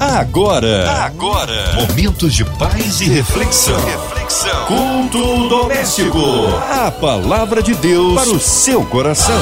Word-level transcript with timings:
Agora, 0.00 1.02
agora, 1.02 1.74
momentos 1.74 2.32
de 2.32 2.44
paz 2.44 3.00
e 3.00 3.06
reflexão. 3.06 3.76
Reflexão. 3.84 4.66
Culto 4.66 5.48
doméstico. 5.48 6.20
A 6.70 6.88
palavra 6.88 7.60
de 7.60 7.74
Deus 7.74 8.14
para 8.14 8.30
o 8.30 8.38
seu 8.38 8.84
coração. 8.86 9.34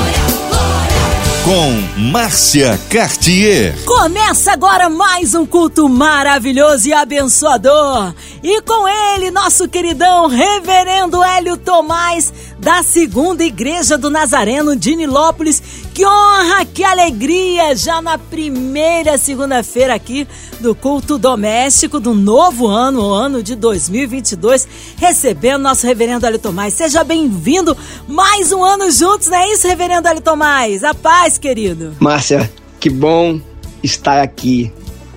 Com 1.44 2.00
Márcia 2.10 2.80
Cartier. 2.90 3.76
Começa 3.84 4.50
agora 4.50 4.88
mais 4.88 5.34
um 5.34 5.44
culto 5.44 5.88
maravilhoso 5.90 6.88
e 6.88 6.92
abençoador. 6.94 8.14
E 8.42 8.62
com 8.62 8.88
ele, 8.88 9.30
nosso 9.30 9.68
queridão 9.68 10.26
Reverendo 10.26 11.22
Hélio 11.22 11.58
Tomás, 11.58 12.32
da 12.58 12.82
Segunda 12.82 13.44
Igreja 13.44 13.98
do 13.98 14.08
Nazareno 14.08 14.74
de 14.74 14.96
Nilópolis. 14.96 15.62
Que 15.96 16.04
honra, 16.04 16.62
que 16.66 16.84
alegria! 16.84 17.74
Já 17.74 18.02
na 18.02 18.18
primeira 18.18 19.16
segunda-feira 19.16 19.94
aqui 19.94 20.28
do 20.60 20.74
culto 20.74 21.16
doméstico 21.16 21.98
do 21.98 22.12
novo 22.12 22.66
ano, 22.66 23.00
o 23.00 23.14
ano 23.14 23.42
de 23.42 23.56
2022, 23.56 24.68
recebendo 24.98 25.62
nosso 25.62 25.86
Reverendo 25.86 26.26
Hélio 26.26 26.38
Tomás. 26.38 26.74
Seja 26.74 27.02
bem-vindo 27.02 27.74
mais 28.06 28.52
um 28.52 28.62
ano 28.62 28.90
juntos, 28.90 29.28
não 29.28 29.38
é 29.38 29.50
isso, 29.50 29.66
Reverendo 29.66 30.06
Hélio 30.06 30.20
Tomás? 30.20 30.84
A 30.84 30.92
paz, 30.92 31.38
querido. 31.38 31.96
Márcia, 31.98 32.52
que 32.78 32.90
bom 32.90 33.40
estar 33.82 34.20
aqui. 34.20 34.70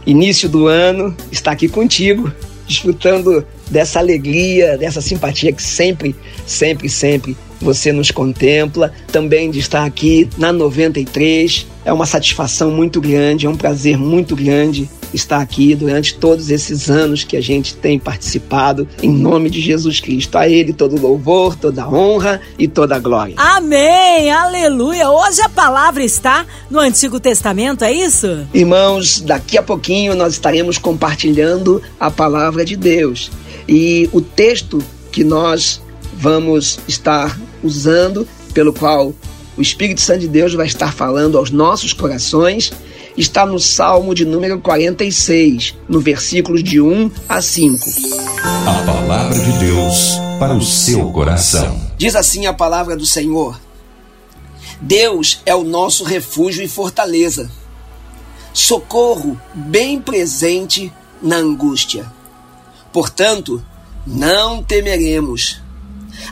Início 0.06 0.48
do 0.48 0.68
ano, 0.68 1.14
estar 1.30 1.52
aqui 1.52 1.68
contigo, 1.68 2.32
desfrutando 2.66 3.46
dessa 3.70 4.00
alegria, 4.00 4.78
dessa 4.78 5.02
simpatia 5.02 5.52
que 5.52 5.62
sempre, 5.62 6.16
sempre, 6.46 6.88
sempre 6.88 7.36
você 7.60 7.92
nos 7.92 8.12
contempla. 8.12 8.92
Também 9.12 9.52
de 9.52 9.60
estar 9.60 9.86
aqui 9.86 10.30
na 10.38 10.52
93. 10.52 11.68
É 11.86 11.94
uma 11.94 12.06
satisfação 12.06 12.72
muito 12.72 13.02
grande, 13.02 13.46
é 13.46 13.50
um 13.50 13.56
prazer 13.56 13.98
muito 13.98 14.36
grande 14.36 14.90
estar 15.14 15.40
aqui 15.42 15.76
durante 15.76 16.16
todos 16.16 16.50
esses 16.50 16.90
anos 16.90 17.24
que 17.24 17.36
a 17.36 17.42
gente 17.42 17.76
tem 17.76 17.98
participado, 17.98 18.88
em 19.02 19.12
nome 19.12 19.50
de 19.50 19.62
Jesus 19.62 20.00
Cristo. 20.00 20.38
A 20.38 20.48
Ele 20.48 20.74
todo 20.74 21.02
louvor, 21.02 21.56
toda 21.56 21.88
honra 21.88 22.42
e 22.58 22.68
toda 22.68 23.00
glória. 23.00 23.36
Amém! 23.38 24.30
Aleluia! 24.30 25.10
Hoje 25.10 25.42
a 25.42 25.50
palavra 25.50 26.04
está 26.04 26.46
no 26.70 26.80
Antigo 26.80 27.20
Testamento, 27.20 27.84
é 27.84 27.92
isso? 27.92 28.48
Irmãos, 28.54 29.22
daqui 29.22 29.58
a 29.58 29.64
pouquinho 29.64 30.16
nós 30.16 30.34
estaremos 30.34 30.78
compartilhando 30.78 31.82
a 32.00 32.12
palavra 32.12 32.64
de 32.64 32.76
Deus. 32.76 33.32
E 33.68 34.10
o 34.12 34.22
texto 34.22 34.80
que 35.12 35.24
nós 35.24 35.82
vamos 36.14 36.80
estar 36.88 37.40
usando, 37.64 38.28
pelo 38.54 38.74
qual 38.74 39.14
o 39.58 39.62
Espírito 39.62 40.02
Santo 40.02 40.22
de 40.22 40.28
Deus 40.28 40.54
vai 40.54 40.68
estar 40.68 40.94
falando 40.94 41.38
aos 41.38 41.52
nossos 41.52 41.92
corações, 41.92 42.72
está 43.18 43.46
no 43.46 43.60
Salmo 43.60 44.16
de 44.16 44.24
número 44.24 44.60
46, 44.60 45.76
no 45.88 46.00
versículos 46.00 46.64
de 46.64 46.80
1 46.80 47.12
a 47.28 47.42
5. 47.42 47.90
A 48.42 48.84
palavra 48.86 49.38
de 49.38 49.52
Deus 49.60 50.18
para 50.40 50.56
o 50.56 50.62
seu 50.62 51.12
coração. 51.12 51.78
Diz 51.98 52.16
assim 52.16 52.46
a 52.46 52.54
palavra 52.54 52.96
do 52.96 53.06
Senhor: 53.06 53.60
Deus 54.80 55.42
é 55.46 55.54
o 55.54 55.64
nosso 55.64 56.06
refúgio 56.06 56.64
e 56.64 56.68
fortaleza, 56.68 57.52
socorro 58.54 59.40
bem 59.54 60.00
presente 60.00 60.92
na 61.22 61.36
angústia. 61.36 62.10
Portanto, 62.94 63.64
não 64.08 64.64
temeremos 64.64 65.62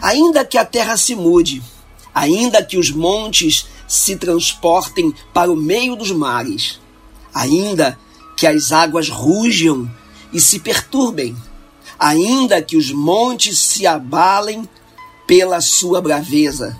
Ainda 0.01 0.45
que 0.45 0.57
a 0.57 0.65
terra 0.65 0.97
se 0.97 1.15
mude, 1.15 1.61
ainda 2.13 2.63
que 2.63 2.77
os 2.77 2.91
montes 2.91 3.67
se 3.87 4.15
transportem 4.15 5.13
para 5.33 5.51
o 5.51 5.55
meio 5.55 5.95
dos 5.95 6.11
mares, 6.11 6.79
ainda 7.33 7.97
que 8.35 8.45
as 8.45 8.71
águas 8.71 9.09
rujam 9.09 9.89
e 10.33 10.39
se 10.39 10.59
perturbem, 10.59 11.35
ainda 11.97 12.61
que 12.61 12.77
os 12.77 12.91
montes 12.91 13.59
se 13.59 13.87
abalem 13.87 14.67
pela 15.25 15.59
sua 15.61 16.01
braveza. 16.01 16.77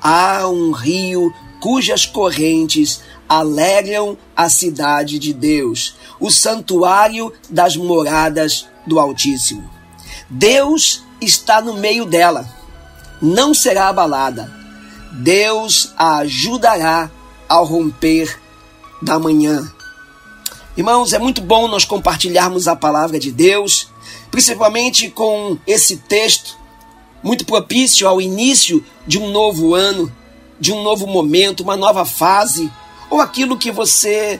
Há 0.00 0.46
um 0.48 0.72
rio 0.72 1.32
cujas 1.60 2.04
correntes 2.04 3.00
alegram 3.28 4.18
a 4.36 4.48
cidade 4.48 5.18
de 5.18 5.32
Deus, 5.32 5.96
o 6.20 6.30
santuário 6.30 7.32
das 7.48 7.76
moradas 7.76 8.68
do 8.86 8.98
Altíssimo. 8.98 9.70
Deus 10.28 11.03
está 11.20 11.60
no 11.60 11.74
meio 11.74 12.04
dela, 12.04 12.48
não 13.20 13.54
será 13.54 13.88
abalada. 13.88 14.52
Deus 15.12 15.92
a 15.96 16.18
ajudará 16.18 17.10
ao 17.48 17.64
romper 17.64 18.40
da 19.00 19.18
manhã. 19.18 19.72
Irmãos, 20.76 21.12
é 21.12 21.18
muito 21.18 21.40
bom 21.40 21.68
nós 21.68 21.84
compartilharmos 21.84 22.66
a 22.66 22.74
palavra 22.74 23.18
de 23.18 23.30
Deus, 23.30 23.88
principalmente 24.30 25.08
com 25.08 25.56
esse 25.66 25.98
texto 25.98 26.56
muito 27.22 27.46
propício 27.46 28.06
ao 28.06 28.20
início 28.20 28.84
de 29.06 29.18
um 29.18 29.30
novo 29.30 29.74
ano, 29.74 30.12
de 30.60 30.72
um 30.72 30.82
novo 30.82 31.06
momento, 31.06 31.62
uma 31.62 31.76
nova 31.76 32.04
fase, 32.04 32.70
ou 33.08 33.20
aquilo 33.20 33.56
que 33.56 33.70
você 33.70 34.38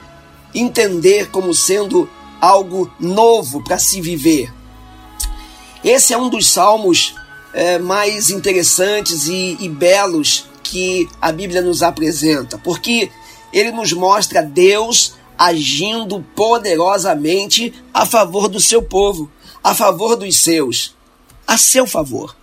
entender 0.55 1.31
como 1.31 1.55
sendo 1.55 2.09
algo 2.41 2.93
novo 3.01 3.65
para 3.65 3.79
se 3.79 4.01
viver. 4.01 4.53
Esse 5.85 6.15
é 6.15 6.19
um 6.19 6.31
dos 6.31 6.47
salmos 6.47 7.15
é, 7.53 7.79
mais 7.79 8.31
interessantes 8.31 9.29
e, 9.29 9.57
e 9.61 9.69
belos 9.69 10.47
que 10.63 11.07
a 11.21 11.31
Bíblia 11.31 11.61
nos 11.61 11.83
apresenta, 11.83 12.59
porque 12.59 13.11
ele 13.53 13.71
nos 13.71 13.93
mostra 13.93 14.43
Deus 14.43 15.15
agindo 15.39 16.25
poderosamente 16.35 17.73
a 17.93 18.07
favor 18.07 18.49
do 18.49 18.59
seu 18.59 18.83
povo, 18.83 19.31
a 19.63 19.75
favor 19.75 20.17
dos 20.17 20.37
seus, 20.39 20.95
a 21.47 21.59
seu 21.59 21.87
favor. 21.87 22.35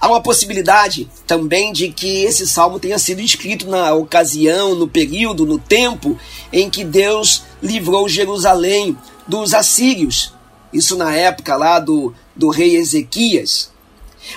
Há 0.00 0.08
uma 0.08 0.22
possibilidade 0.22 1.08
também 1.26 1.72
de 1.72 1.90
que 1.90 2.24
esse 2.24 2.46
salmo 2.46 2.80
tenha 2.80 2.98
sido 2.98 3.20
escrito 3.20 3.68
na 3.68 3.94
ocasião, 3.94 4.74
no 4.74 4.88
período, 4.88 5.46
no 5.46 5.58
tempo 5.58 6.18
em 6.52 6.68
que 6.68 6.84
Deus 6.84 7.44
livrou 7.62 8.08
Jerusalém 8.08 8.96
dos 9.28 9.54
assírios. 9.54 10.33
Isso 10.74 10.96
na 10.96 11.14
época 11.14 11.56
lá 11.56 11.78
do 11.78 12.14
do 12.34 12.50
rei 12.50 12.76
Ezequias. 12.76 13.70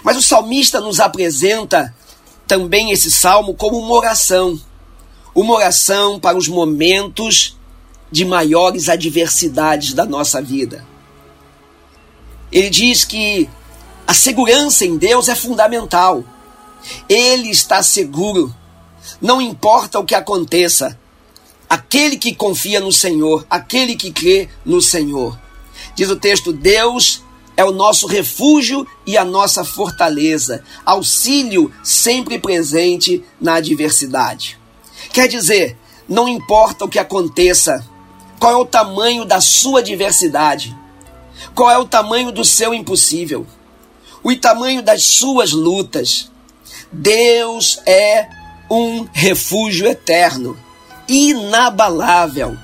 Mas 0.03 0.17
o 0.17 0.21
salmista 0.21 0.79
nos 0.79 0.99
apresenta 0.99 1.93
também 2.45 2.91
esse 2.91 3.11
salmo 3.11 3.53
como 3.53 3.77
uma 3.77 3.95
oração. 3.95 4.59
Uma 5.33 5.55
oração 5.55 6.19
para 6.19 6.37
os 6.37 6.47
momentos 6.47 7.57
de 8.11 8.23
maiores 8.23 8.89
adversidades 8.89 9.93
da 9.93 10.05
nossa 10.05 10.41
vida. 10.41 10.85
Ele 12.51 12.69
diz 12.69 13.03
que 13.03 13.49
a 14.05 14.13
segurança 14.13 14.85
em 14.85 14.97
Deus 14.97 15.27
é 15.27 15.35
fundamental. 15.35 16.23
Ele 17.09 17.49
está 17.49 17.83
seguro. 17.83 18.55
Não 19.21 19.41
importa 19.41 19.99
o 19.99 20.05
que 20.05 20.15
aconteça. 20.15 20.97
Aquele 21.69 22.17
que 22.17 22.33
confia 22.33 22.79
no 22.79 22.93
Senhor, 22.93 23.45
aquele 23.49 23.95
que 23.95 24.11
crê 24.11 24.47
no 24.65 24.81
Senhor. 24.81 25.37
Diz 25.95 26.09
o 26.09 26.15
texto: 26.15 26.51
Deus 26.53 27.23
é 27.55 27.65
o 27.65 27.71
nosso 27.71 28.05
refúgio 28.05 28.87
e 29.05 29.17
a 29.17 29.25
nossa 29.25 29.65
fortaleza, 29.65 30.63
auxílio 30.85 31.73
sempre 31.83 32.37
presente 32.37 33.23
na 33.41 33.55
adversidade. 33.55 34.59
Quer 35.11 35.27
dizer, 35.27 35.75
não 36.07 36.27
importa 36.27 36.85
o 36.85 36.89
que 36.89 36.99
aconteça, 36.99 37.83
qual 38.39 38.53
é 38.53 38.55
o 38.57 38.65
tamanho 38.65 39.25
da 39.25 39.41
sua 39.41 39.79
adversidade, 39.79 40.77
qual 41.55 41.71
é 41.71 41.77
o 41.77 41.85
tamanho 41.85 42.31
do 42.31 42.45
seu 42.45 42.73
impossível, 42.73 43.45
o 44.23 44.35
tamanho 44.35 44.83
das 44.83 45.03
suas 45.03 45.51
lutas, 45.51 46.29
Deus 46.91 47.79
é 47.85 48.27
um 48.69 49.07
refúgio 49.11 49.87
eterno, 49.87 50.57
inabalável. 51.07 52.57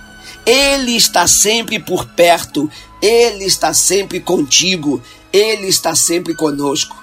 Ele 0.46 0.96
está 0.96 1.28
sempre 1.28 1.80
por 1.80 2.06
perto, 2.06 2.70
ele 3.04 3.44
está 3.44 3.74
sempre 3.74 4.22
contigo, 4.22 5.02
Ele 5.32 5.68
está 5.68 5.94
sempre 5.94 6.34
conosco. 6.34 6.96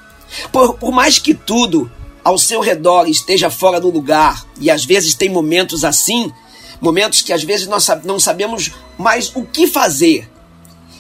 Por, 0.50 0.74
por 0.74 0.92
mais 0.92 1.18
que 1.18 1.34
tudo 1.34 1.92
ao 2.24 2.38
seu 2.38 2.60
redor 2.60 3.06
esteja 3.06 3.50
fora 3.50 3.78
do 3.78 3.90
lugar, 3.90 4.46
e 4.58 4.70
às 4.70 4.84
vezes 4.84 5.14
tem 5.14 5.28
momentos 5.28 5.84
assim, 5.84 6.32
momentos 6.80 7.20
que 7.20 7.34
às 7.34 7.42
vezes 7.42 7.66
nós 7.66 7.86
não 8.04 8.18
sabemos 8.18 8.72
mais 8.96 9.30
o 9.34 9.44
que 9.44 9.66
fazer, 9.66 10.30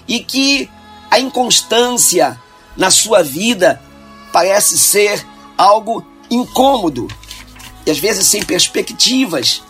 e 0.06 0.20
que 0.20 0.68
a 1.10 1.18
inconstância 1.18 2.38
na 2.76 2.90
sua 2.90 3.22
vida 3.22 3.80
parece 4.32 4.76
ser 4.76 5.26
algo 5.56 6.04
incômodo, 6.30 7.08
e 7.86 7.90
às 7.90 7.98
vezes 7.98 8.26
sem 8.26 8.42
perspectivas. 8.42 9.62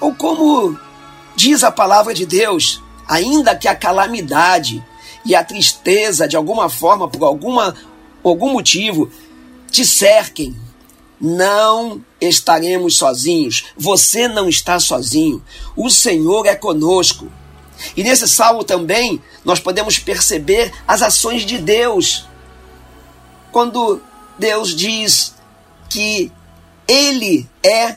Ou 0.00 0.14
como 0.14 0.78
diz 1.38 1.62
a 1.62 1.70
palavra 1.70 2.12
de 2.12 2.26
Deus, 2.26 2.82
ainda 3.06 3.54
que 3.54 3.68
a 3.68 3.74
calamidade 3.74 4.84
e 5.24 5.36
a 5.36 5.44
tristeza, 5.44 6.26
de 6.26 6.36
alguma 6.36 6.68
forma, 6.68 7.06
por 7.06 7.24
alguma, 7.24 7.76
algum 8.24 8.50
motivo, 8.50 9.08
te 9.70 9.84
cerquem, 9.84 10.56
não 11.20 12.04
estaremos 12.20 12.96
sozinhos. 12.96 13.66
Você 13.76 14.26
não 14.26 14.48
está 14.48 14.80
sozinho. 14.80 15.40
O 15.76 15.88
Senhor 15.88 16.44
é 16.44 16.56
conosco. 16.56 17.30
E 17.96 18.02
nesse 18.02 18.26
salmo 18.28 18.64
também 18.64 19.22
nós 19.44 19.60
podemos 19.60 19.96
perceber 19.96 20.72
as 20.88 21.02
ações 21.02 21.42
de 21.42 21.58
Deus. 21.58 22.26
Quando 23.52 24.02
Deus 24.36 24.74
diz 24.74 25.34
que 25.88 26.32
Ele 26.88 27.48
é 27.62 27.96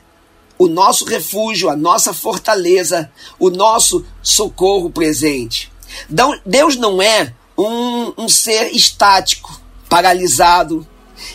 o 0.63 0.67
nosso 0.67 1.05
refúgio, 1.05 1.71
a 1.71 1.75
nossa 1.75 2.13
fortaleza, 2.13 3.11
o 3.39 3.49
nosso 3.49 4.05
socorro 4.21 4.91
presente. 4.91 5.71
Deus 6.45 6.75
não 6.75 7.01
é 7.01 7.33
um, 7.57 8.13
um 8.15 8.29
ser 8.29 8.71
estático, 8.71 9.59
paralisado, 9.89 10.85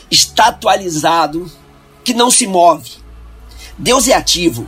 estatualizado, 0.09 1.51
que 2.05 2.15
não 2.15 2.31
se 2.31 2.47
move. 2.47 2.89
Deus 3.77 4.07
é 4.07 4.15
ativo. 4.15 4.65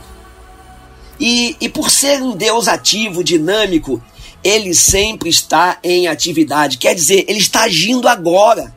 E, 1.17 1.55
e 1.61 1.69
por 1.69 1.89
ser 1.89 2.21
um 2.21 2.35
Deus 2.35 2.67
ativo, 2.67 3.23
dinâmico, 3.23 4.03
ele 4.43 4.73
sempre 4.73 5.29
está 5.29 5.79
em 5.81 6.09
atividade. 6.09 6.77
Quer 6.77 6.93
dizer, 6.93 7.23
ele 7.29 7.39
está 7.39 7.61
agindo 7.61 8.09
agora 8.09 8.75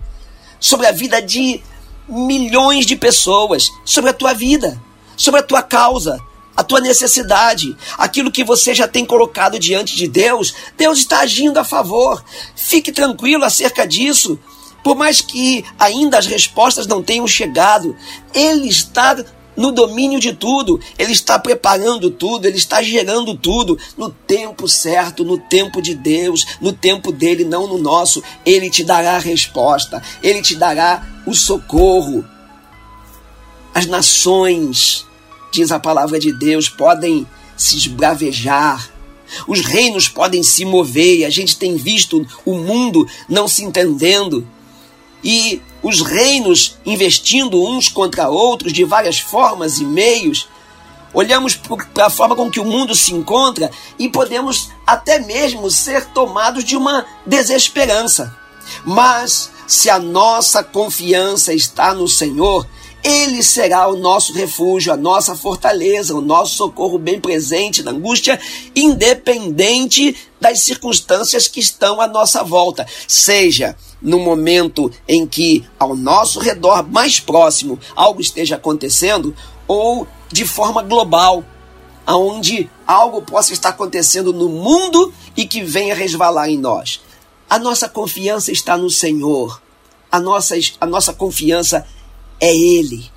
sobre 0.60 0.86
a 0.86 0.92
vida 0.92 1.20
de 1.20 1.60
milhões 2.08 2.86
de 2.86 2.94
pessoas, 2.94 3.68
sobre 3.84 4.10
a 4.10 4.14
tua 4.14 4.32
vida, 4.32 4.80
sobre 5.22 5.40
a 5.40 5.42
tua 5.42 5.62
causa, 5.62 6.18
a 6.56 6.64
tua 6.64 6.80
necessidade, 6.80 7.76
aquilo 7.96 8.30
que 8.30 8.42
você 8.42 8.74
já 8.74 8.88
tem 8.88 9.04
colocado 9.04 9.58
diante 9.58 9.96
de 9.96 10.08
Deus, 10.08 10.52
Deus 10.76 10.98
está 10.98 11.20
agindo 11.20 11.58
a 11.58 11.64
favor. 11.64 12.22
Fique 12.56 12.90
tranquilo 12.90 13.44
acerca 13.44 13.86
disso. 13.86 14.38
Por 14.82 14.96
mais 14.96 15.20
que 15.20 15.64
ainda 15.78 16.18
as 16.18 16.26
respostas 16.26 16.86
não 16.86 17.02
tenham 17.02 17.26
chegado, 17.26 17.96
Ele 18.34 18.68
está 18.68 19.24
no 19.56 19.70
domínio 19.70 20.18
de 20.18 20.34
tudo, 20.34 20.80
Ele 20.98 21.12
está 21.12 21.38
preparando 21.38 22.10
tudo, 22.10 22.46
Ele 22.46 22.56
está 22.56 22.82
gerando 22.82 23.36
tudo 23.36 23.78
no 23.96 24.10
tempo 24.10 24.68
certo, 24.68 25.24
no 25.24 25.38
tempo 25.38 25.80
de 25.80 25.94
Deus, 25.94 26.44
no 26.60 26.72
tempo 26.72 27.12
dele, 27.12 27.44
não 27.44 27.68
no 27.68 27.78
nosso. 27.78 28.22
Ele 28.44 28.68
te 28.68 28.82
dará 28.82 29.14
a 29.14 29.20
resposta, 29.20 30.02
Ele 30.20 30.42
te 30.42 30.56
dará 30.56 31.06
o 31.24 31.34
socorro. 31.34 32.24
As 33.72 33.86
nações, 33.86 35.06
diz 35.52 35.70
a 35.70 35.78
palavra 35.78 36.18
de 36.18 36.32
Deus, 36.32 36.68
podem 36.68 37.26
se 37.56 37.76
esbravejar, 37.76 38.90
os 39.46 39.60
reinos 39.60 40.08
podem 40.08 40.42
se 40.42 40.64
mover, 40.64 41.18
e 41.18 41.24
a 41.24 41.30
gente 41.30 41.56
tem 41.56 41.76
visto 41.76 42.26
o 42.44 42.54
mundo 42.54 43.06
não 43.28 43.46
se 43.46 43.62
entendendo 43.62 44.46
e 45.22 45.62
os 45.82 46.00
reinos 46.00 46.78
investindo 46.84 47.62
uns 47.62 47.88
contra 47.88 48.28
outros 48.28 48.72
de 48.72 48.84
várias 48.84 49.20
formas 49.20 49.78
e 49.78 49.84
meios. 49.84 50.48
Olhamos 51.14 51.54
para 51.54 52.06
a 52.06 52.10
forma 52.10 52.34
com 52.34 52.50
que 52.50 52.58
o 52.58 52.64
mundo 52.64 52.94
se 52.94 53.12
encontra 53.12 53.70
e 53.98 54.08
podemos 54.08 54.70
até 54.86 55.18
mesmo 55.18 55.70
ser 55.70 56.06
tomados 56.06 56.64
de 56.64 56.76
uma 56.76 57.04
desesperança. 57.26 58.36
Mas 58.84 59.50
se 59.66 59.90
a 59.90 59.98
nossa 59.98 60.62
confiança 60.62 61.52
está 61.52 61.94
no 61.94 62.08
Senhor, 62.08 62.66
ele 63.02 63.42
será 63.42 63.88
o 63.88 63.96
nosso 63.96 64.32
refúgio, 64.32 64.92
a 64.92 64.96
nossa 64.96 65.34
fortaleza, 65.34 66.14
o 66.14 66.20
nosso 66.20 66.54
socorro 66.54 66.98
bem 66.98 67.20
presente 67.20 67.82
na 67.82 67.90
angústia, 67.90 68.38
independente 68.76 70.16
das 70.40 70.60
circunstâncias 70.60 71.48
que 71.48 71.58
estão 71.58 72.00
à 72.00 72.06
nossa 72.06 72.44
volta. 72.44 72.86
Seja 73.08 73.76
no 74.00 74.18
momento 74.20 74.90
em 75.08 75.26
que 75.26 75.64
ao 75.78 75.96
nosso 75.96 76.38
redor, 76.38 76.88
mais 76.88 77.18
próximo, 77.18 77.78
algo 77.96 78.20
esteja 78.20 78.54
acontecendo, 78.54 79.34
ou 79.66 80.06
de 80.30 80.44
forma 80.44 80.82
global, 80.82 81.44
aonde 82.06 82.70
algo 82.86 83.22
possa 83.22 83.52
estar 83.52 83.70
acontecendo 83.70 84.32
no 84.32 84.48
mundo 84.48 85.12
e 85.36 85.46
que 85.46 85.62
venha 85.62 85.94
resvalar 85.94 86.48
em 86.48 86.58
nós. 86.58 87.00
A 87.48 87.58
nossa 87.58 87.88
confiança 87.88 88.52
está 88.52 88.76
no 88.76 88.90
Senhor. 88.90 89.60
A 90.10 90.20
nossa, 90.20 90.54
a 90.80 90.86
nossa 90.86 91.12
confiança 91.12 91.86
é 92.42 92.54
Ele. 92.54 93.08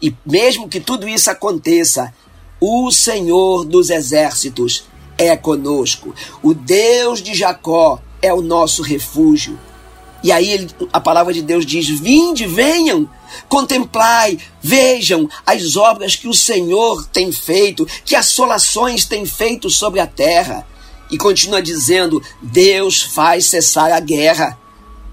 E 0.00 0.16
mesmo 0.24 0.66
que 0.66 0.80
tudo 0.80 1.06
isso 1.06 1.30
aconteça, 1.30 2.12
o 2.58 2.90
Senhor 2.90 3.66
dos 3.66 3.90
exércitos 3.90 4.84
é 5.18 5.36
conosco. 5.36 6.14
O 6.42 6.54
Deus 6.54 7.22
de 7.22 7.34
Jacó 7.34 8.00
é 8.22 8.32
o 8.32 8.40
nosso 8.40 8.82
refúgio. 8.82 9.58
E 10.22 10.32
aí 10.32 10.66
a 10.92 11.00
palavra 11.00 11.32
de 11.32 11.42
Deus 11.42 11.66
diz: 11.66 11.88
Vinde, 11.88 12.46
venham, 12.46 13.08
contemplai, 13.48 14.38
vejam 14.62 15.28
as 15.46 15.76
obras 15.76 16.16
que 16.16 16.28
o 16.28 16.34
Senhor 16.34 17.06
tem 17.06 17.30
feito, 17.30 17.86
que 18.04 18.16
assolações 18.16 19.04
tem 19.04 19.26
feito 19.26 19.68
sobre 19.68 20.00
a 20.00 20.06
terra. 20.06 20.66
E 21.10 21.18
continua 21.18 21.60
dizendo: 21.60 22.22
Deus 22.40 23.02
faz 23.02 23.46
cessar 23.46 23.92
a 23.92 24.00
guerra 24.00 24.58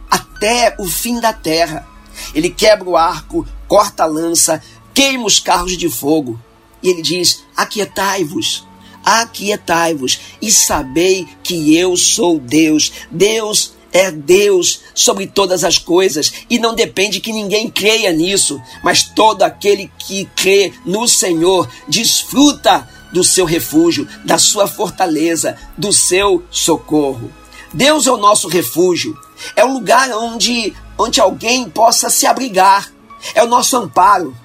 até 0.10 0.74
o 0.80 0.86
fim 0.86 1.20
da 1.20 1.34
terra. 1.34 1.88
Ele 2.34 2.50
quebra 2.50 2.90
o 2.90 2.98
arco, 2.98 3.46
corta 3.68 4.04
a 4.04 4.08
lança, 4.08 4.62
queima 4.94 5.25
os 5.25 5.40
carros 5.40 5.78
de 5.78 5.90
fogo. 5.90 6.40
E 6.81 6.90
ele 6.90 7.02
diz: 7.02 7.44
Aquietai-vos, 7.56 8.68
aquietai-vos 9.04 10.19
e 10.42 10.52
sabei 10.52 11.28
que 11.44 11.75
eu 11.75 11.96
sou 11.96 12.40
Deus. 12.40 12.92
Deus 13.10 13.74
é 13.92 14.12
Deus 14.12 14.81
sobre 14.94 15.28
todas 15.28 15.64
as 15.64 15.78
coisas 15.78 16.31
e 16.50 16.60
não 16.60 16.75
depende 16.75 17.19
que 17.19 17.31
ninguém 17.31 17.69
creia 17.69 18.12
nisso, 18.12 18.62
mas 18.84 19.04
todo 19.04 19.44
aquele 19.44 19.92
que 19.98 20.25
crê 20.36 20.74
no 20.86 21.08
Senhor 21.08 21.70
desfruta 21.88 22.88
do 23.12 23.24
seu 23.24 23.46
refúgio, 23.46 24.08
da 24.25 24.38
sua 24.38 24.68
fortaleza, 24.68 25.58
do 25.78 25.94
seu 25.94 26.44
socorro. 26.52 27.31
Deus 27.74 28.08
é 28.08 28.12
o 28.12 28.18
nosso 28.18 28.48
refúgio, 28.48 29.18
é 29.56 29.63
o 29.63 29.74
lugar 29.74 30.10
onde, 30.12 30.74
onde 30.98 31.22
alguém 31.22 31.70
possa 31.70 32.10
se 32.10 32.25
abrigar, 32.25 32.92
é 33.34 33.44
o 33.44 33.48
nosso 33.48 33.75
amparo, 33.78 34.36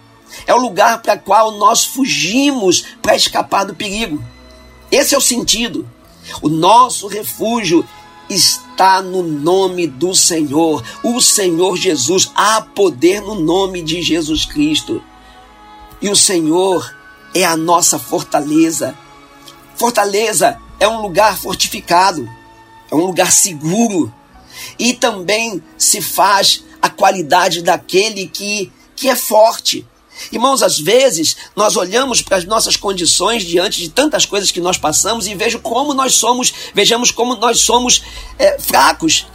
é 0.46 0.54
o 0.54 0.60
lugar 0.60 1.02
para 1.02 1.18
qual 1.18 1.52
nós 1.52 1.84
fugimos 1.84 2.84
para 3.00 3.16
escapar 3.16 3.64
do 3.64 3.74
perigo. 3.74 4.22
Esse 4.90 5.14
é 5.14 5.18
o 5.18 5.22
sentido. 5.22 5.88
O 6.40 6.48
nosso 6.48 7.06
refúgio 7.06 7.86
está 8.28 9.02
no 9.02 9.22
nome 9.22 9.86
do 9.86 10.14
Senhor, 10.14 10.82
o 11.02 11.20
Senhor 11.20 11.76
Jesus. 11.76 12.30
Há 12.34 12.60
poder 12.62 13.20
no 13.20 13.34
nome 13.34 13.82
de 13.82 14.02
Jesus 14.02 14.44
Cristo. 14.44 15.02
E 16.00 16.08
o 16.08 16.16
Senhor 16.16 16.94
é 17.34 17.44
a 17.44 17.56
nossa 17.56 17.98
fortaleza. 17.98 18.96
Fortaleza 19.76 20.58
é 20.78 20.88
um 20.88 21.00
lugar 21.00 21.36
fortificado, 21.38 22.28
é 22.90 22.94
um 22.94 23.06
lugar 23.06 23.32
seguro. 23.32 24.12
E 24.78 24.92
também 24.92 25.62
se 25.78 26.00
faz 26.00 26.64
a 26.82 26.90
qualidade 26.90 27.62
daquele 27.62 28.26
que, 28.26 28.70
que 28.94 29.08
é 29.08 29.16
forte. 29.16 29.86
Irmãos, 30.30 30.62
às 30.62 30.78
vezes 30.78 31.36
nós 31.56 31.76
olhamos 31.76 32.20
para 32.20 32.36
as 32.36 32.44
nossas 32.44 32.76
condições 32.76 33.44
diante 33.44 33.80
de 33.80 33.88
tantas 33.88 34.26
coisas 34.26 34.50
que 34.50 34.60
nós 34.60 34.76
passamos 34.76 35.26
e 35.26 35.34
vejo 35.34 35.60
como 35.60 35.94
nós 35.94 36.14
somos, 36.14 36.52
vejamos 36.74 37.10
como 37.10 37.36
nós 37.36 37.60
somos 37.60 38.02
é, 38.38 38.58
fracos, 38.58 39.26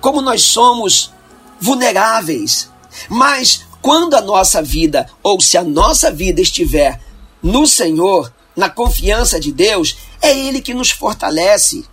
como 0.00 0.20
nós 0.20 0.42
somos 0.42 1.12
vulneráveis. 1.58 2.68
Mas 3.08 3.64
quando 3.80 4.14
a 4.14 4.20
nossa 4.20 4.60
vida, 4.60 5.08
ou 5.22 5.40
se 5.40 5.56
a 5.56 5.62
nossa 5.62 6.10
vida 6.10 6.40
estiver 6.40 7.00
no 7.42 7.66
Senhor, 7.66 8.32
na 8.56 8.68
confiança 8.68 9.38
de 9.38 9.52
Deus, 9.52 9.96
é 10.20 10.36
Ele 10.36 10.60
que 10.60 10.74
nos 10.74 10.90
fortalece. 10.90 11.84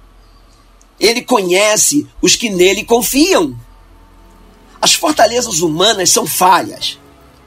Ele 1.00 1.22
conhece 1.22 2.08
os 2.22 2.36
que 2.36 2.50
nele 2.50 2.84
confiam. 2.84 3.58
As 4.84 4.94
fortalezas 4.94 5.62
humanas 5.62 6.10
são 6.10 6.28
falhas. 6.28 7.00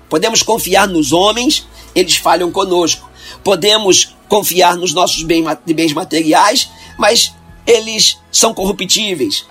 Podemos 0.08 0.42
confiar 0.42 0.88
nos 0.88 1.12
homens, 1.12 1.68
eles 1.94 2.16
falham 2.16 2.50
conosco. 2.50 3.10
Podemos 3.44 4.16
confiar 4.26 4.74
nos 4.74 4.94
nossos 4.94 5.22
bens 5.22 5.92
materiais, 5.92 6.70
mas 6.98 7.34
eles 7.66 8.16
são 8.32 8.54
corruptíveis. 8.54 9.44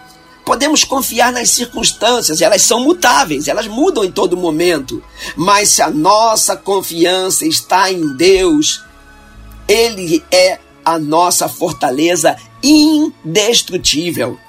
Podemos 0.44 0.84
confiar 0.84 1.32
nas 1.32 1.52
circunstâncias, 1.52 2.42
elas 2.42 2.64
são 2.64 2.80
mutáveis, 2.80 3.48
elas 3.48 3.68
mudam 3.68 4.04
em 4.04 4.12
todo 4.12 4.36
momento. 4.36 5.04
Mas 5.36 5.70
se 5.70 5.84
a 5.84 5.92
nossa 5.92 6.58
confiança 6.58 7.46
está 7.46 7.92
em 7.92 8.16
Deus, 8.16 8.84
Ele 9.68 10.26
é 10.32 10.58
a 10.84 10.98
nossa 10.98 11.48
fortaleza 11.48 12.36
indestrutível. 12.64 14.40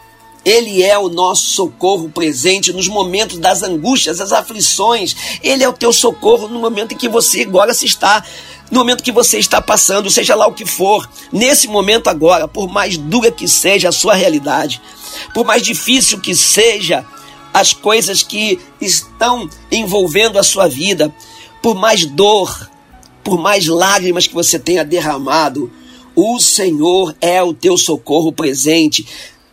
Ele 0.46 0.80
é 0.80 0.96
o 0.96 1.08
nosso 1.08 1.42
socorro 1.42 2.08
presente 2.08 2.72
nos 2.72 2.86
momentos 2.86 3.36
das 3.36 3.64
angústias, 3.64 4.18
das 4.18 4.30
aflições. 4.30 5.16
Ele 5.42 5.64
é 5.64 5.68
o 5.68 5.72
teu 5.72 5.92
socorro 5.92 6.46
no 6.46 6.60
momento 6.60 6.94
em 6.94 6.96
que 6.96 7.08
você 7.08 7.42
agora 7.42 7.74
se 7.74 7.84
está, 7.84 8.24
no 8.70 8.78
momento 8.78 9.02
que 9.02 9.10
você 9.10 9.40
está 9.40 9.60
passando, 9.60 10.08
seja 10.08 10.36
lá 10.36 10.46
o 10.46 10.54
que 10.54 10.64
for. 10.64 11.10
Nesse 11.32 11.66
momento 11.66 12.06
agora, 12.06 12.46
por 12.46 12.68
mais 12.68 12.96
dura 12.96 13.32
que 13.32 13.48
seja 13.48 13.88
a 13.88 13.92
sua 13.92 14.14
realidade, 14.14 14.80
por 15.34 15.44
mais 15.44 15.62
difícil 15.62 16.20
que 16.20 16.36
seja 16.36 17.04
as 17.52 17.72
coisas 17.72 18.22
que 18.22 18.60
estão 18.80 19.50
envolvendo 19.68 20.38
a 20.38 20.44
sua 20.44 20.68
vida, 20.68 21.12
por 21.60 21.74
mais 21.74 22.06
dor, 22.06 22.70
por 23.24 23.36
mais 23.36 23.66
lágrimas 23.66 24.28
que 24.28 24.34
você 24.34 24.60
tenha 24.60 24.84
derramado, 24.84 25.72
O 26.18 26.40
Senhor 26.40 27.14
é 27.20 27.42
o 27.42 27.52
teu 27.52 27.76
socorro 27.76 28.32
presente. 28.32 29.06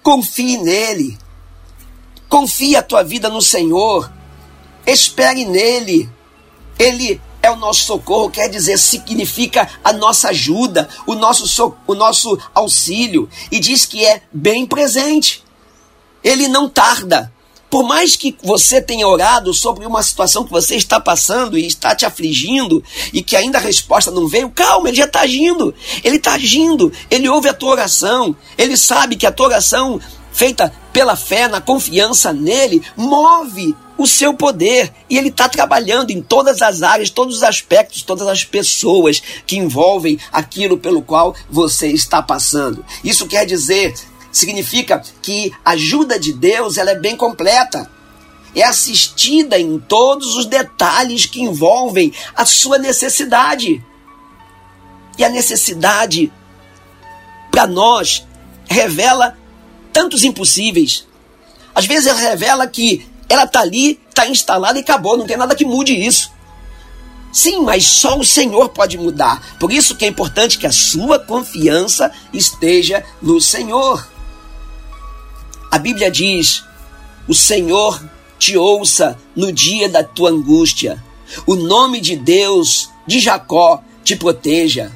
Confie 0.04 0.58
nele. 0.58 1.18
Confie 2.28 2.76
a 2.76 2.84
tua 2.84 3.04
vida 3.04 3.30
no 3.30 3.42
Senhor. 3.42 4.12
Espere 4.86 5.46
nele. 5.46 6.10
Ele 6.78 7.22
é 7.42 7.50
o 7.50 7.56
nosso 7.56 7.84
socorro, 7.86 8.30
quer 8.30 8.50
dizer, 8.50 8.78
significa 8.78 9.70
a 9.84 9.92
nossa 9.92 10.30
ajuda, 10.30 10.88
o 11.06 11.14
nosso, 11.14 11.48
so, 11.48 11.76
o 11.88 11.96
nosso 11.96 12.40
auxílio. 12.54 13.30
E 13.52 13.60
diz 13.60 13.86
que 13.86 14.06
é 14.06 14.22
bem 14.32 14.66
presente. 14.66 15.44
Ele 16.24 16.48
não 16.48 16.70
tarda. 16.70 17.33
Por 17.74 17.82
mais 17.82 18.16
que 18.16 18.38
você 18.44 18.80
tenha 18.80 19.08
orado 19.08 19.52
sobre 19.52 19.84
uma 19.84 20.04
situação 20.04 20.44
que 20.44 20.52
você 20.52 20.76
está 20.76 21.00
passando 21.00 21.58
e 21.58 21.66
está 21.66 21.96
te 21.96 22.06
afligindo 22.06 22.84
e 23.12 23.24
que 23.24 23.36
ainda 23.36 23.58
a 23.58 23.62
resposta 23.62 24.12
não 24.12 24.28
veio, 24.28 24.52
calma, 24.52 24.90
ele 24.90 24.98
já 24.98 25.06
está 25.06 25.22
agindo. 25.22 25.74
Ele 26.04 26.18
está 26.18 26.34
agindo. 26.34 26.94
Ele 27.10 27.28
ouve 27.28 27.50
a 27.50 27.54
tua 27.54 27.72
oração. 27.72 28.36
Ele 28.60 28.78
sabe 28.78 29.16
que 29.16 29.26
a 29.26 29.32
tua 29.32 29.48
oração, 29.48 30.00
feita 30.32 30.72
pela 30.94 31.16
fé, 31.16 31.48
na 31.48 31.60
confiança 31.60 32.32
nele, 32.32 32.84
move 32.96 33.76
o 33.98 34.06
seu 34.06 34.36
poder 34.36 34.94
e 35.10 35.18
ele 35.18 35.30
está 35.30 35.50
trabalhando 35.50 36.12
em 36.12 36.22
todas 36.22 36.62
as 36.62 36.84
áreas, 36.84 37.10
todos 37.10 37.38
os 37.38 37.44
aspectos, 37.44 38.04
todas 38.04 38.28
as 38.28 38.44
pessoas 38.44 39.20
que 39.48 39.58
envolvem 39.58 40.20
aquilo 40.32 40.78
pelo 40.78 41.02
qual 41.02 41.36
você 41.50 41.88
está 41.88 42.22
passando. 42.22 42.86
Isso 43.04 43.26
quer 43.26 43.48
dizer 43.48 43.96
significa 44.34 45.02
que 45.22 45.54
a 45.64 45.72
ajuda 45.72 46.20
de 46.20 46.34
Deus 46.34 46.78
ela 46.78 46.92
é 46.92 46.96
bem 46.96 47.16
completa. 47.16 47.90
É 48.56 48.64
assistida 48.64 49.58
em 49.58 49.80
todos 49.80 50.36
os 50.36 50.46
detalhes 50.46 51.26
que 51.26 51.42
envolvem 51.42 52.12
a 52.36 52.46
sua 52.46 52.78
necessidade. 52.78 53.84
E 55.18 55.24
a 55.24 55.30
necessidade, 55.30 56.32
para 57.52 57.66
nós, 57.68 58.26
revela 58.66 59.38
tantos 59.92 60.24
impossíveis. 60.24 61.08
Às 61.74 61.86
vezes 61.86 62.08
ela 62.08 62.20
revela 62.20 62.68
que 62.68 63.08
ela 63.30 63.44
está 63.44 63.62
ali, 63.62 64.00
está 64.10 64.28
instalada 64.28 64.78
e 64.78 64.82
acabou, 64.82 65.18
não 65.18 65.26
tem 65.26 65.38
nada 65.38 65.56
que 65.56 65.66
mude 65.66 65.94
isso. 65.94 66.32
Sim, 67.32 67.62
mas 67.62 67.86
só 67.86 68.20
o 68.20 68.26
Senhor 68.26 68.70
pode 68.70 68.96
mudar. 68.96 69.58
Por 69.60 69.72
isso 69.74 69.96
que 69.96 70.06
é 70.06 70.08
importante 70.08 70.60
que 70.60 70.68
a 70.68 70.72
sua 70.72 71.18
confiança 71.18 72.12
esteja 72.32 73.04
no 73.20 73.42
Senhor. 73.42 74.13
A 75.74 75.80
Bíblia 75.80 76.12
diz: 76.12 76.64
O 77.28 77.34
Senhor 77.34 78.00
te 78.38 78.56
ouça 78.56 79.18
no 79.36 79.52
dia 79.52 79.90
da 79.90 80.04
tua 80.04 80.30
angústia. 80.30 81.04
O 81.48 81.56
nome 81.56 82.00
de 82.00 82.16
Deus, 82.16 82.92
de 83.08 83.20
Jacó, 83.20 83.82
te 84.04 84.16
proteja. 84.16 84.92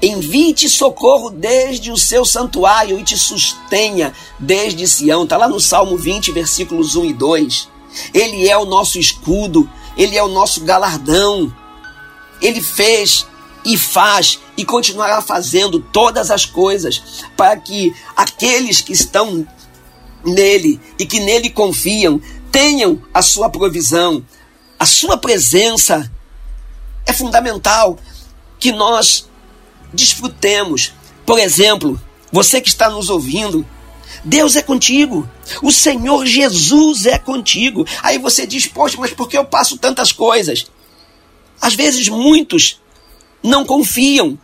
Envie-te 0.00 0.66
socorro 0.70 1.28
desde 1.28 1.92
o 1.92 1.98
seu 1.98 2.24
santuário 2.24 2.98
e 2.98 3.04
te 3.04 3.18
sustenha 3.18 4.14
desde 4.38 4.88
Sião. 4.88 5.24
Está 5.24 5.36
lá 5.36 5.46
no 5.46 5.60
Salmo 5.60 5.98
20, 5.98 6.32
versículos 6.32 6.96
1 6.96 7.04
e 7.04 7.12
2. 7.12 7.68
Ele 8.14 8.48
é 8.48 8.56
o 8.56 8.64
nosso 8.64 8.98
escudo, 8.98 9.70
ele 9.94 10.16
é 10.16 10.22
o 10.22 10.28
nosso 10.28 10.62
galardão. 10.62 11.54
Ele 12.40 12.62
fez 12.62 13.26
e 13.62 13.76
faz 13.76 14.40
e 14.56 14.64
continuará 14.64 15.20
fazendo 15.20 15.80
todas 15.80 16.30
as 16.30 16.46
coisas 16.46 17.22
para 17.36 17.58
que 17.58 17.94
aqueles 18.16 18.80
que 18.80 18.94
estão 18.94 19.46
nele 20.24 20.80
e 20.98 21.06
que 21.06 21.20
nele 21.20 21.50
confiam 21.50 22.20
tenham 22.50 23.02
a 23.12 23.22
sua 23.22 23.48
provisão. 23.48 24.24
A 24.78 24.84
sua 24.84 25.16
presença 25.16 26.10
é 27.06 27.12
fundamental 27.12 27.98
que 28.58 28.72
nós 28.72 29.28
desfrutemos. 29.92 30.92
Por 31.24 31.38
exemplo, 31.38 32.00
você 32.30 32.60
que 32.60 32.68
está 32.68 32.88
nos 32.90 33.10
ouvindo, 33.10 33.66
Deus 34.24 34.56
é 34.56 34.62
contigo. 34.62 35.28
O 35.62 35.72
Senhor 35.72 36.26
Jesus 36.26 37.06
é 37.06 37.18
contigo. 37.18 37.86
Aí 38.02 38.18
você 38.18 38.46
diz, 38.46 38.66
poxa, 38.66 38.96
mas 38.98 39.12
por 39.12 39.28
que 39.28 39.36
eu 39.36 39.44
passo 39.44 39.76
tantas 39.76 40.12
coisas? 40.12 40.66
Às 41.60 41.74
vezes 41.74 42.08
muitos 42.08 42.80
não 43.42 43.64
confiam 43.64 44.38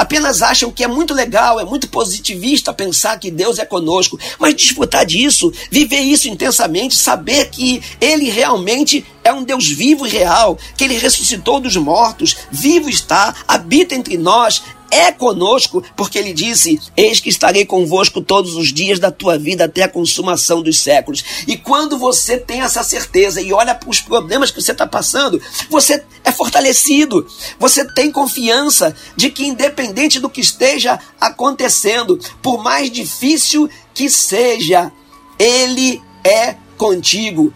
apenas 0.00 0.40
acham 0.40 0.72
que 0.72 0.82
é 0.82 0.88
muito 0.88 1.12
legal, 1.12 1.60
é 1.60 1.64
muito 1.64 1.86
positivista 1.86 2.72
pensar 2.72 3.18
que 3.18 3.30
Deus 3.30 3.58
é 3.58 3.66
conosco, 3.66 4.18
mas 4.38 4.54
desfrutar 4.54 5.04
disso, 5.04 5.52
viver 5.70 6.00
isso 6.00 6.26
intensamente, 6.26 6.96
saber 6.96 7.50
que 7.50 7.82
Ele 8.00 8.30
realmente 8.30 9.04
é 9.22 9.30
um 9.30 9.44
Deus 9.44 9.68
vivo 9.68 10.06
e 10.06 10.10
real, 10.10 10.58
que 10.74 10.84
Ele 10.84 10.96
ressuscitou 10.96 11.60
dos 11.60 11.76
mortos, 11.76 12.34
vivo 12.50 12.88
está, 12.88 13.34
habita 13.46 13.94
entre 13.94 14.16
nós, 14.16 14.62
é 14.90 15.12
conosco, 15.12 15.82
porque 15.96 16.18
ele 16.18 16.32
disse: 16.32 16.80
Eis 16.96 17.20
que 17.20 17.28
estarei 17.28 17.64
convosco 17.64 18.20
todos 18.20 18.54
os 18.54 18.72
dias 18.72 18.98
da 18.98 19.10
tua 19.10 19.38
vida 19.38 19.64
até 19.64 19.82
a 19.82 19.88
consumação 19.88 20.62
dos 20.62 20.80
séculos. 20.80 21.24
E 21.46 21.56
quando 21.56 21.98
você 21.98 22.38
tem 22.38 22.62
essa 22.62 22.82
certeza 22.82 23.40
e 23.40 23.52
olha 23.52 23.74
para 23.74 23.88
os 23.88 24.00
problemas 24.00 24.50
que 24.50 24.60
você 24.60 24.72
está 24.72 24.86
passando, 24.86 25.40
você 25.68 26.04
é 26.24 26.32
fortalecido, 26.32 27.26
você 27.58 27.84
tem 27.94 28.10
confiança 28.10 28.94
de 29.16 29.30
que, 29.30 29.46
independente 29.46 30.18
do 30.18 30.30
que 30.30 30.40
esteja 30.40 30.98
acontecendo, 31.20 32.18
por 32.42 32.62
mais 32.62 32.90
difícil 32.90 33.68
que 33.94 34.10
seja, 34.10 34.90
Ele 35.38 36.02
é 36.24 36.56
contigo. 36.76 37.52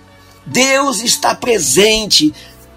Deus 0.46 1.00
está 1.00 1.34
presente 1.34 2.32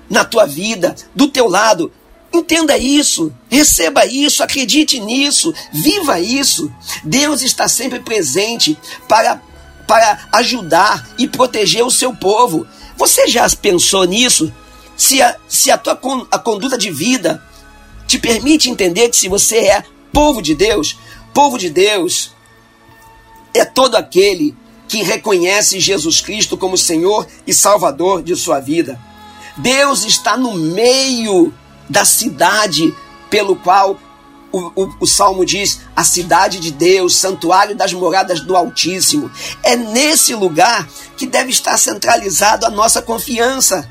na 0.09 0.23
tua 0.23 0.45
vida, 0.45 0.95
do 1.13 1.27
teu 1.27 1.47
lado. 1.49 1.91
Entenda 2.31 2.77
isso, 2.77 3.33
receba 3.49 4.05
isso, 4.05 4.43
acredite 4.43 4.99
nisso, 4.99 5.53
viva 5.71 6.19
isso. 6.19 6.71
Deus 7.03 7.41
está 7.41 7.67
sempre 7.67 7.99
presente 7.99 8.77
para, 9.07 9.41
para 9.87 10.27
ajudar 10.33 11.07
e 11.17 11.27
proteger 11.27 11.85
o 11.85 11.91
seu 11.91 12.13
povo. 12.13 12.67
Você 12.97 13.27
já 13.27 13.49
pensou 13.49 14.03
nisso? 14.03 14.53
Se 14.95 15.21
a, 15.21 15.37
se 15.47 15.71
a 15.71 15.77
tua 15.77 15.99
a 16.31 16.39
conduta 16.39 16.77
de 16.77 16.91
vida 16.91 17.41
te 18.05 18.17
permite 18.17 18.69
entender 18.69 19.09
que 19.09 19.17
se 19.17 19.29
você 19.29 19.57
é 19.57 19.83
povo 20.11 20.41
de 20.41 20.55
Deus, 20.55 20.97
povo 21.33 21.57
de 21.57 21.69
Deus 21.69 22.31
é 23.53 23.63
todo 23.63 23.95
aquele 23.95 24.55
que 24.87 25.03
reconhece 25.03 25.79
Jesus 25.79 26.21
Cristo 26.21 26.57
como 26.57 26.77
Senhor 26.77 27.27
e 27.45 27.53
Salvador 27.53 28.23
de 28.23 28.35
sua 28.35 28.59
vida. 28.59 28.99
Deus 29.57 30.05
está 30.05 30.37
no 30.37 30.53
meio 30.53 31.53
da 31.89 32.05
cidade 32.05 32.93
pelo 33.29 33.55
qual 33.55 33.99
o, 34.51 34.83
o, 34.83 34.95
o, 35.01 35.07
Salmo 35.07 35.45
diz: 35.45 35.81
a 35.95 36.03
cidade 36.03 36.59
de 36.59 36.71
Deus, 36.71 37.15
santuário 37.15 37.75
das 37.75 37.93
moradas 37.93 38.41
do 38.41 38.55
Altíssimo. 38.55 39.31
É 39.63 39.75
nesse 39.75 40.33
lugar 40.33 40.87
que 41.17 41.27
deve 41.27 41.51
estar 41.51 41.77
centralizado 41.77 42.65
a 42.65 42.69
nossa 42.69 43.01
confiança, 43.01 43.89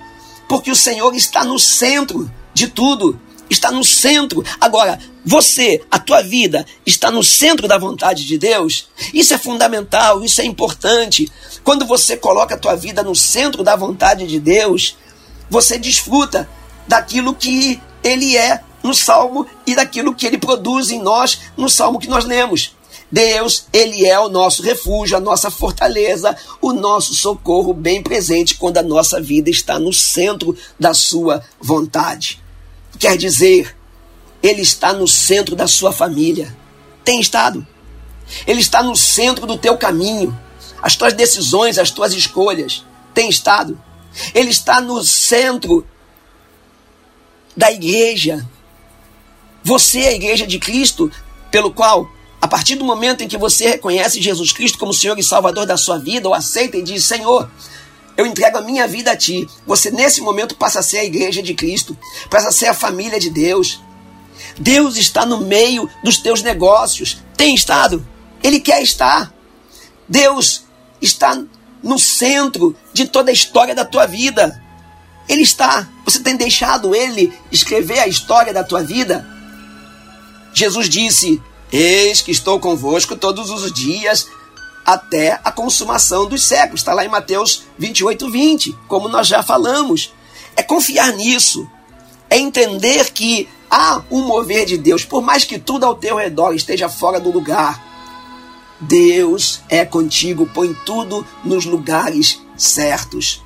porque 0.48 0.70
o 0.70 0.76
Senhor 0.76 1.14
está 1.14 1.44
no 1.44 1.58
centro 1.58 2.30
de 2.54 2.68
tudo, 2.68 3.20
está 3.50 3.70
no 3.70 3.84
centro. 3.84 4.44
Agora, 4.60 4.98
você, 5.24 5.84
a 5.90 5.98
tua 5.98 6.22
vida, 6.22 6.64
está 6.84 7.10
no 7.10 7.22
centro 7.22 7.68
da 7.68 7.78
vontade 7.78 8.24
de 8.24 8.38
Deus? 8.38 8.88
Isso 9.12 9.34
é 9.34 9.38
fundamental, 9.38 10.24
isso 10.24 10.40
é 10.40 10.44
importante. 10.44 11.30
Quando 11.62 11.84
você 11.84 12.16
coloca 12.16 12.54
a 12.54 12.58
tua 12.58 12.76
vida 12.76 13.02
no 13.02 13.14
centro 13.14 13.62
da 13.62 13.76
vontade 13.76 14.26
de 14.26 14.38
Deus, 14.38 14.96
você 15.50 15.78
desfruta 15.78 16.48
daquilo 16.86 17.34
que 17.34 17.80
ele 18.06 18.36
é 18.36 18.60
no 18.84 18.94
salmo 18.94 19.44
e 19.66 19.74
daquilo 19.74 20.14
que 20.14 20.26
ele 20.26 20.38
produz 20.38 20.90
em 20.92 21.02
nós 21.02 21.40
no 21.56 21.68
salmo 21.68 21.98
que 21.98 22.08
nós 22.08 22.24
lemos. 22.24 22.74
Deus, 23.10 23.66
ele 23.72 24.06
é 24.06 24.18
o 24.18 24.28
nosso 24.28 24.62
refúgio, 24.62 25.16
a 25.16 25.20
nossa 25.20 25.50
fortaleza, 25.50 26.36
o 26.60 26.72
nosso 26.72 27.14
socorro 27.14 27.74
bem 27.74 28.02
presente 28.02 28.56
quando 28.56 28.78
a 28.78 28.82
nossa 28.82 29.20
vida 29.20 29.50
está 29.50 29.78
no 29.78 29.92
centro 29.92 30.56
da 30.78 30.94
sua 30.94 31.42
vontade. 31.60 32.40
Quer 32.98 33.16
dizer, 33.16 33.76
ele 34.42 34.62
está 34.62 34.92
no 34.92 35.08
centro 35.08 35.56
da 35.56 35.66
sua 35.66 35.92
família. 35.92 36.56
Tem 37.04 37.20
estado. 37.20 37.66
Ele 38.46 38.60
está 38.60 38.82
no 38.82 38.94
centro 38.96 39.46
do 39.46 39.58
teu 39.58 39.76
caminho. 39.76 40.36
As 40.80 40.94
tuas 40.94 41.12
decisões, 41.12 41.78
as 41.78 41.90
tuas 41.90 42.12
escolhas. 42.12 42.84
Tem 43.12 43.28
estado. 43.28 43.80
Ele 44.34 44.50
está 44.50 44.80
no 44.80 45.02
centro 45.02 45.86
da 47.56 47.72
igreja. 47.72 48.46
Você 49.64 50.00
é 50.00 50.08
a 50.08 50.14
igreja 50.14 50.46
de 50.46 50.58
Cristo, 50.58 51.10
pelo 51.50 51.72
qual, 51.72 52.08
a 52.40 52.46
partir 52.46 52.76
do 52.76 52.84
momento 52.84 53.22
em 53.22 53.28
que 53.28 53.36
você 53.36 53.68
reconhece 53.68 54.20
Jesus 54.20 54.52
Cristo 54.52 54.78
como 54.78 54.92
Senhor 54.92 55.18
e 55.18 55.22
Salvador 55.22 55.66
da 55.66 55.76
sua 55.76 55.98
vida, 55.98 56.28
ou 56.28 56.34
aceita 56.34 56.76
e 56.76 56.82
diz: 56.82 57.04
Senhor, 57.04 57.50
eu 58.16 58.26
entrego 58.26 58.58
a 58.58 58.62
minha 58.62 58.86
vida 58.86 59.12
a 59.12 59.16
Ti. 59.16 59.48
Você, 59.66 59.90
nesse 59.90 60.20
momento, 60.20 60.56
passa 60.56 60.80
a 60.80 60.82
ser 60.82 60.98
a 60.98 61.04
igreja 61.04 61.42
de 61.42 61.54
Cristo, 61.54 61.96
passa 62.30 62.48
a 62.48 62.52
ser 62.52 62.66
a 62.66 62.74
família 62.74 63.18
de 63.18 63.30
Deus. 63.30 63.80
Deus 64.58 64.96
está 64.96 65.26
no 65.26 65.40
meio 65.42 65.88
dos 66.02 66.18
teus 66.18 66.42
negócios. 66.42 67.18
Tem 67.36 67.54
estado. 67.54 68.06
Ele 68.42 68.60
quer 68.60 68.82
estar. 68.82 69.32
Deus 70.08 70.64
está 71.00 71.42
no 71.82 71.98
centro 71.98 72.74
de 72.92 73.06
toda 73.06 73.30
a 73.30 73.34
história 73.34 73.74
da 73.74 73.84
tua 73.84 74.06
vida. 74.06 74.62
Ele 75.28 75.42
está. 75.42 75.88
Você 76.04 76.20
tem 76.20 76.36
deixado 76.36 76.94
ele 76.94 77.32
escrever 77.50 77.98
a 77.98 78.06
história 78.06 78.52
da 78.52 78.62
tua 78.62 78.82
vida? 78.82 79.26
Jesus 80.52 80.88
disse: 80.88 81.42
Eis 81.70 82.22
que 82.22 82.30
estou 82.30 82.60
convosco 82.60 83.16
todos 83.16 83.50
os 83.50 83.72
dias 83.72 84.28
até 84.84 85.40
a 85.42 85.50
consumação 85.50 86.26
dos 86.26 86.44
séculos. 86.44 86.80
Está 86.80 86.94
lá 86.94 87.04
em 87.04 87.08
Mateus 87.08 87.64
28, 87.76 88.30
20, 88.30 88.78
como 88.86 89.08
nós 89.08 89.26
já 89.26 89.42
falamos. 89.42 90.14
É 90.54 90.62
confiar 90.62 91.12
nisso, 91.12 91.68
é 92.30 92.38
entender 92.38 93.12
que 93.12 93.48
há 93.70 94.02
um 94.10 94.22
mover 94.22 94.64
de 94.64 94.78
Deus, 94.78 95.04
por 95.04 95.20
mais 95.20 95.44
que 95.44 95.58
tudo 95.58 95.84
ao 95.84 95.96
teu 95.96 96.16
redor 96.16 96.54
esteja 96.54 96.88
fora 96.88 97.18
do 97.18 97.30
lugar. 97.30 97.84
Deus 98.80 99.60
é 99.68 99.84
contigo, 99.84 100.48
põe 100.54 100.72
tudo 100.86 101.26
nos 101.44 101.64
lugares 101.64 102.40
certos. 102.56 103.42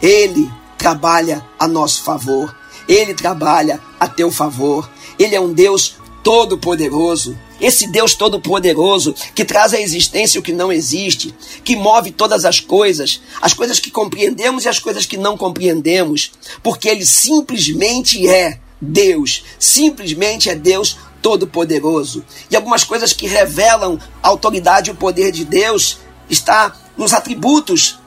Ele 0.00 0.50
trabalha 0.80 1.44
a 1.58 1.68
nosso 1.68 2.02
favor, 2.02 2.56
ele 2.88 3.12
trabalha 3.12 3.78
a 4.00 4.08
teu 4.08 4.30
favor. 4.30 4.90
Ele 5.18 5.36
é 5.36 5.40
um 5.40 5.52
Deus 5.52 5.96
todo-poderoso. 6.22 7.38
Esse 7.60 7.86
Deus 7.86 8.14
todo-poderoso 8.14 9.14
que 9.34 9.44
traz 9.44 9.74
à 9.74 9.80
existência 9.80 10.40
o 10.40 10.42
que 10.42 10.54
não 10.54 10.72
existe, 10.72 11.34
que 11.62 11.76
move 11.76 12.10
todas 12.10 12.46
as 12.46 12.60
coisas, 12.60 13.20
as 13.42 13.52
coisas 13.52 13.78
que 13.78 13.90
compreendemos 13.90 14.64
e 14.64 14.70
as 14.70 14.78
coisas 14.78 15.04
que 15.04 15.18
não 15.18 15.36
compreendemos, 15.36 16.32
porque 16.62 16.88
ele 16.88 17.04
simplesmente 17.04 18.26
é 18.26 18.58
Deus, 18.80 19.44
simplesmente 19.58 20.48
é 20.48 20.54
Deus 20.54 20.96
todo-poderoso. 21.20 22.24
E 22.50 22.56
algumas 22.56 22.84
coisas 22.84 23.12
que 23.12 23.26
revelam 23.26 23.98
a 24.22 24.28
autoridade 24.28 24.88
e 24.88 24.94
o 24.94 24.96
poder 24.96 25.30
de 25.30 25.44
Deus 25.44 25.98
está 26.30 26.74
nos 26.96 27.12
atributos. 27.12 27.99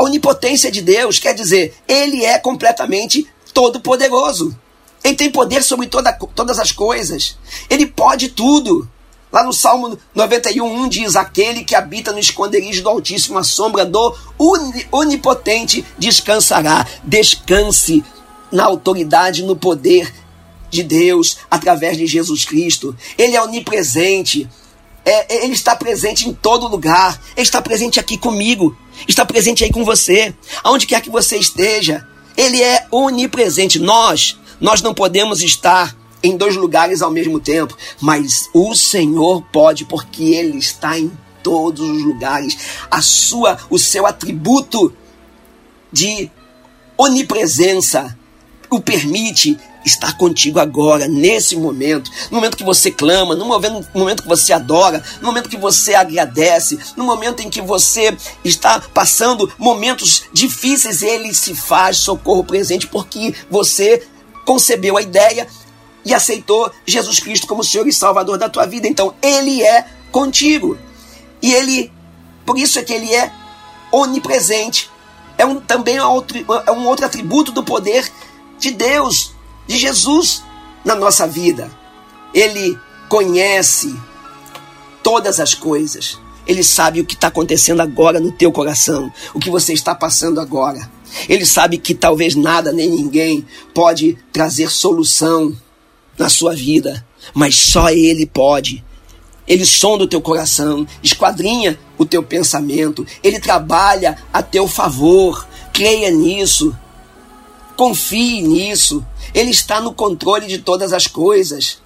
A 0.00 0.02
onipotência 0.02 0.70
de 0.70 0.80
Deus 0.80 1.18
quer 1.18 1.34
dizer, 1.34 1.74
ele 1.86 2.24
é 2.24 2.38
completamente 2.38 3.28
todo-poderoso. 3.52 4.58
Ele 5.04 5.14
tem 5.14 5.30
poder 5.30 5.62
sobre 5.62 5.88
toda, 5.88 6.10
todas 6.34 6.58
as 6.58 6.72
coisas. 6.72 7.36
Ele 7.68 7.84
pode 7.84 8.30
tudo. 8.30 8.88
Lá 9.30 9.44
no 9.44 9.52
Salmo 9.52 9.98
91 10.14 10.88
diz: 10.88 11.16
Aquele 11.16 11.64
que 11.64 11.74
habita 11.74 12.12
no 12.12 12.18
esconderijo 12.18 12.82
do 12.82 12.88
Altíssimo, 12.88 13.36
a 13.36 13.44
sombra 13.44 13.84
do 13.84 14.16
Onipotente 14.90 15.84
descansará. 15.98 16.86
Descanse 17.04 18.02
na 18.50 18.64
autoridade, 18.64 19.42
no 19.42 19.54
poder 19.54 20.10
de 20.70 20.82
Deus 20.82 21.36
através 21.50 21.98
de 21.98 22.06
Jesus 22.06 22.46
Cristo. 22.46 22.96
Ele 23.18 23.36
é 23.36 23.42
onipresente. 23.42 24.48
É, 25.10 25.44
ele 25.44 25.54
está 25.54 25.74
presente 25.74 26.28
em 26.28 26.32
todo 26.32 26.68
lugar. 26.68 27.20
Ele 27.36 27.42
está 27.42 27.60
presente 27.60 27.98
aqui 27.98 28.16
comigo. 28.16 28.76
Está 29.08 29.24
presente 29.24 29.64
aí 29.64 29.70
com 29.70 29.84
você. 29.84 30.34
Aonde 30.62 30.86
quer 30.86 31.00
que 31.00 31.10
você 31.10 31.36
esteja. 31.36 32.06
Ele 32.36 32.62
é 32.62 32.86
onipresente. 32.90 33.78
Nós 33.78 34.38
nós 34.60 34.82
não 34.82 34.92
podemos 34.92 35.40
estar 35.40 35.96
em 36.22 36.36
dois 36.36 36.54
lugares 36.54 37.00
ao 37.00 37.10
mesmo 37.10 37.40
tempo, 37.40 37.74
mas 37.98 38.50
o 38.52 38.74
Senhor 38.74 39.42
pode, 39.50 39.86
porque 39.86 40.22
Ele 40.22 40.58
está 40.58 40.98
em 40.98 41.10
todos 41.42 41.88
os 41.88 42.02
lugares. 42.02 42.58
A 42.90 43.00
sua, 43.00 43.58
o 43.70 43.78
seu 43.78 44.06
atributo 44.06 44.94
de 45.90 46.30
onipresença 46.98 48.16
o 48.68 48.80
permite 48.80 49.58
estar 49.84 50.16
contigo 50.16 50.58
agora, 50.58 51.08
nesse 51.08 51.56
momento, 51.56 52.10
no 52.30 52.36
momento 52.36 52.56
que 52.56 52.64
você 52.64 52.90
clama, 52.90 53.34
no 53.34 53.44
momento, 53.44 54.22
que 54.22 54.28
você 54.28 54.52
adora, 54.52 55.02
no 55.20 55.28
momento 55.28 55.48
que 55.48 55.56
você 55.56 55.94
agradece, 55.94 56.78
no 56.96 57.04
momento 57.04 57.40
em 57.40 57.50
que 57.50 57.60
você 57.60 58.16
está 58.44 58.80
passando 58.80 59.52
momentos 59.58 60.24
difíceis, 60.32 61.02
ele 61.02 61.32
se 61.34 61.54
faz 61.54 61.96
socorro 61.98 62.44
presente 62.44 62.86
porque 62.86 63.34
você 63.50 64.06
concebeu 64.44 64.96
a 64.96 65.02
ideia 65.02 65.46
e 66.04 66.14
aceitou 66.14 66.70
Jesus 66.86 67.20
Cristo 67.20 67.46
como 67.46 67.64
Senhor 67.64 67.86
e 67.86 67.92
Salvador 67.92 68.38
da 68.38 68.48
tua 68.48 68.66
vida. 68.66 68.88
Então, 68.88 69.14
Ele 69.22 69.62
é 69.62 69.86
contigo. 70.10 70.78
E 71.42 71.52
Ele, 71.52 71.92
por 72.44 72.58
isso 72.58 72.78
é 72.78 72.82
que 72.82 72.92
Ele 72.92 73.14
é 73.14 73.30
onipresente. 73.92 74.90
É 75.36 75.44
um, 75.44 75.60
também 75.60 75.96
é 75.96 76.00
é 76.00 76.72
um 76.72 76.86
outro 76.86 77.06
atributo 77.06 77.52
do 77.52 77.62
poder 77.62 78.10
de 78.58 78.70
Deus, 78.70 79.32
de 79.66 79.76
Jesus 79.76 80.42
na 80.84 80.94
nossa 80.94 81.26
vida. 81.26 81.70
Ele 82.32 82.78
conhece 83.08 83.94
todas 85.02 85.40
as 85.40 85.54
coisas. 85.54 86.18
Ele 86.46 86.64
sabe 86.64 87.00
o 87.00 87.04
que 87.04 87.14
está 87.14 87.28
acontecendo 87.28 87.80
agora 87.80 88.18
no 88.18 88.32
teu 88.32 88.50
coração, 88.50 89.12
o 89.34 89.38
que 89.38 89.50
você 89.50 89.72
está 89.72 89.94
passando 89.94 90.40
agora. 90.40 90.90
Ele 91.28 91.44
sabe 91.44 91.78
que 91.78 91.94
talvez 91.94 92.34
nada 92.34 92.72
nem 92.72 92.88
ninguém 92.88 93.46
pode 93.74 94.16
trazer 94.32 94.70
solução 94.70 95.56
na 96.18 96.28
sua 96.28 96.54
vida, 96.54 97.04
mas 97.34 97.56
só 97.56 97.90
Ele 97.90 98.26
pode. 98.26 98.84
Ele 99.46 99.66
sonda 99.66 100.04
o 100.04 100.06
teu 100.06 100.20
coração, 100.20 100.86
esquadrinha 101.02 101.78
o 101.98 102.06
teu 102.06 102.22
pensamento, 102.22 103.04
ele 103.22 103.40
trabalha 103.40 104.16
a 104.32 104.42
teu 104.42 104.68
favor. 104.68 105.44
Creia 105.72 106.10
nisso, 106.10 106.76
confie 107.80 108.42
nisso. 108.42 109.02
Ele 109.32 109.50
está 109.50 109.80
no 109.80 109.94
controle 109.94 110.46
de 110.46 110.58
todas 110.58 110.92
as 110.92 111.06
coisas. 111.06 111.78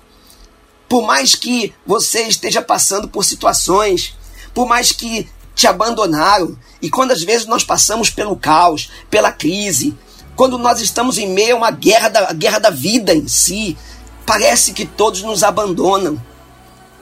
Por 0.89 1.07
mais 1.07 1.37
que 1.37 1.73
você 1.87 2.23
esteja 2.23 2.61
passando 2.61 3.07
por 3.07 3.25
situações, 3.25 4.13
por 4.53 4.67
mais 4.67 4.91
que 4.91 5.29
te 5.55 5.69
abandonaram. 5.69 6.59
E 6.83 6.91
quando 6.91 7.13
às 7.13 7.23
vezes 7.23 7.47
nós 7.47 7.63
passamos 7.63 8.11
pelo 8.11 8.35
caos, 8.35 8.91
pela 9.09 9.31
crise, 9.31 9.97
quando 10.35 10.59
nós 10.59 10.81
estamos 10.81 11.17
em 11.17 11.29
meio 11.29 11.55
a 11.55 11.59
uma 11.59 11.71
guerra 11.71 12.09
da, 12.09 12.33
guerra 12.33 12.59
da 12.59 12.71
vida 12.71 13.15
em 13.15 13.29
si, 13.29 13.79
parece 14.27 14.73
que 14.73 14.85
todos 14.85 15.23
nos 15.23 15.45
abandonam. 15.45 16.21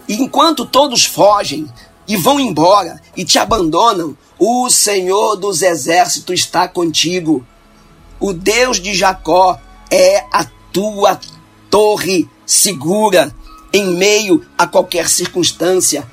E 0.06 0.16
enquanto 0.16 0.66
todos 0.66 1.06
fogem 1.06 1.66
e 2.06 2.14
vão 2.14 2.38
embora 2.38 3.00
e 3.16 3.24
te 3.24 3.38
abandonam, 3.38 4.14
o 4.38 4.68
Senhor 4.68 5.36
dos 5.36 5.62
exércitos 5.62 6.40
está 6.40 6.68
contigo. 6.68 7.42
O 8.22 8.32
Deus 8.32 8.80
de 8.80 8.94
Jacó 8.94 9.58
é 9.90 10.24
a 10.30 10.46
tua 10.72 11.18
torre 11.68 12.28
segura 12.46 13.34
em 13.72 13.84
meio 13.96 14.46
a 14.56 14.64
qualquer 14.64 15.08
circunstância. 15.08 16.08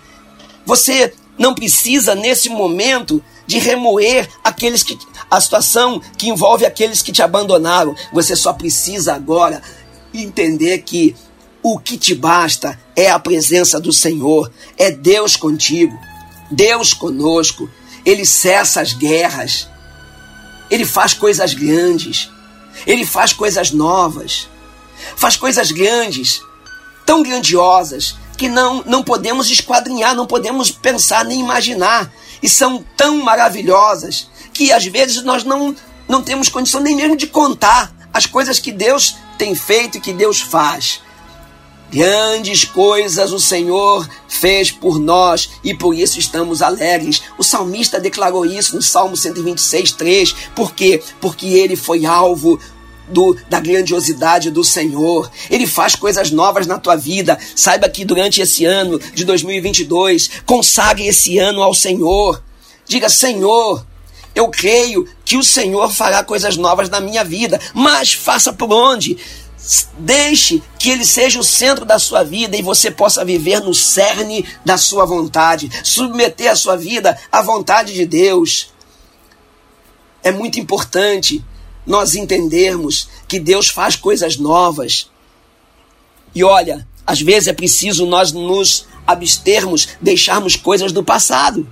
Você 0.66 1.14
não 1.38 1.54
precisa, 1.54 2.16
nesse 2.16 2.50
momento, 2.50 3.24
de 3.46 3.60
remoer 3.60 4.28
aqueles 4.44 4.82
que 4.82 4.98
a 5.30 5.40
situação 5.40 6.02
que 6.18 6.30
envolve 6.30 6.66
aqueles 6.66 7.04
que 7.04 7.12
te 7.12 7.22
abandonaram. 7.22 7.96
Você 8.12 8.36
só 8.36 8.54
precisa 8.54 9.14
agora 9.14 9.62
entender 10.12 10.80
que 10.80 11.16
o 11.62 11.78
que 11.78 11.96
te 11.96 12.16
basta 12.16 12.80
é 12.96 13.12
a 13.12 13.20
presença 13.20 13.80
do 13.80 13.94
Senhor, 13.94 14.52
é 14.80 14.90
Deus 14.90 15.36
contigo, 15.36 15.96
Deus 16.50 16.92
conosco. 16.92 17.70
Ele 18.04 18.26
cessa 18.26 18.82
as 18.82 18.94
guerras, 18.94 19.68
ele 20.70 20.86
faz 20.86 21.14
coisas 21.14 21.54
grandes, 21.54 22.30
ele 22.86 23.06
faz 23.06 23.34
coisas 23.34 23.72
novas, 23.72 24.48
faz 25.16 25.36
coisas 25.36 25.72
grandes, 25.72 26.42
tão 27.06 27.24
grandiosas, 27.24 28.16
que 28.38 28.48
não, 28.48 28.84
não 28.86 29.04
podemos 29.04 29.50
esquadrinhar, 29.50 30.16
não 30.16 30.26
podemos 30.26 30.72
pensar 30.72 31.26
nem 31.26 31.42
imaginar. 31.42 32.10
E 32.42 32.48
são 32.48 32.86
tão 32.96 33.18
maravilhosas 33.18 34.30
que 34.54 34.72
às 34.72 34.86
vezes 34.86 35.24
nós 35.24 35.44
não, 35.44 35.76
não 36.08 36.24
temos 36.24 36.48
condição 36.48 36.80
nem 36.80 36.96
mesmo 36.96 37.18
de 37.18 37.28
contar 37.28 37.94
as 38.14 38.26
coisas 38.26 38.58
que 38.58 38.72
Deus 38.72 39.16
tem 39.38 39.54
feito 39.54 39.98
e 39.98 40.02
que 40.02 40.14
Deus 40.14 40.40
faz. 40.40 41.02
Grandes 41.92 42.66
coisas 42.66 43.32
o 43.32 43.40
Senhor 43.40 44.08
fez 44.28 44.70
por 44.72 45.00
nós 45.00 45.50
e 45.64 45.74
por 45.74 45.96
isso 45.96 46.20
estamos 46.20 46.62
alegres. 46.62 47.24
O 47.38 47.44
salmista 47.44 48.00
declarou 48.00 48.46
isso 48.46 48.76
no 48.76 48.82
Salmo 48.82 49.18
126, 49.18 49.94
3. 49.94 50.36
Por 50.56 50.74
quê? 50.74 51.02
Porque 51.20 51.48
ele 51.48 51.76
foi 51.76 52.06
alvo 52.06 52.60
do, 53.08 53.36
da 53.50 53.60
grandiosidade 53.60 54.52
do 54.52 54.64
Senhor. 54.64 55.32
Ele 55.50 55.66
faz 55.66 55.96
coisas 55.96 56.32
novas 56.32 56.68
na 56.68 56.78
tua 56.78 56.96
vida. 56.96 57.38
Saiba 57.56 57.90
que 57.90 58.06
durante 58.06 58.40
esse 58.40 58.66
ano 58.66 59.00
de 59.00 59.26
2022, 59.26 60.30
consagre 60.46 61.08
esse 61.08 61.40
ano 61.40 61.64
ao 61.64 61.74
Senhor. 61.74 62.42
Diga: 62.88 63.10
Senhor, 63.10 63.84
eu 64.36 64.48
creio 64.50 65.08
que 65.26 65.38
o 65.38 65.44
Senhor 65.44 65.92
fará 65.92 66.24
coisas 66.24 66.56
novas 66.56 66.88
na 66.88 67.02
minha 67.02 67.24
vida, 67.24 67.60
mas 67.74 68.14
faça 68.14 68.54
por 68.54 68.72
onde? 68.72 69.18
Deixe 70.00 70.64
que 70.80 70.90
ele 70.90 71.06
seja 71.06 71.40
o 71.40 71.44
centro 71.44 71.86
da 71.86 72.00
sua 72.00 72.24
vida 72.24 72.58
e 72.58 72.62
você 72.62 72.90
possa 72.90 73.24
viver 73.24 73.60
no 73.62 73.74
cerne 73.74 74.44
da 74.66 74.78
sua 74.80 75.06
vontade, 75.06 75.70
submeter 75.84 76.52
a 76.52 76.56
sua 76.56 76.76
vida 76.76 77.16
à 77.32 77.44
vontade 77.44 77.94
de 77.94 78.06
Deus. 78.06 78.74
É 80.24 80.32
muito 80.32 80.60
importante 80.60 81.46
nós 81.86 82.16
entendermos 82.16 83.10
que 83.28 83.40
Deus 83.40 83.70
faz 83.70 83.96
coisas 83.96 84.38
novas. 84.38 85.12
E 86.34 86.44
olha, 86.44 86.88
às 87.06 87.22
vezes 87.22 87.48
é 87.48 87.54
preciso 87.54 88.08
nós 88.08 88.32
nos 88.32 88.88
abstermos, 89.06 89.90
deixarmos 90.02 90.56
coisas 90.56 90.92
do 90.92 91.04
passado. 91.04 91.68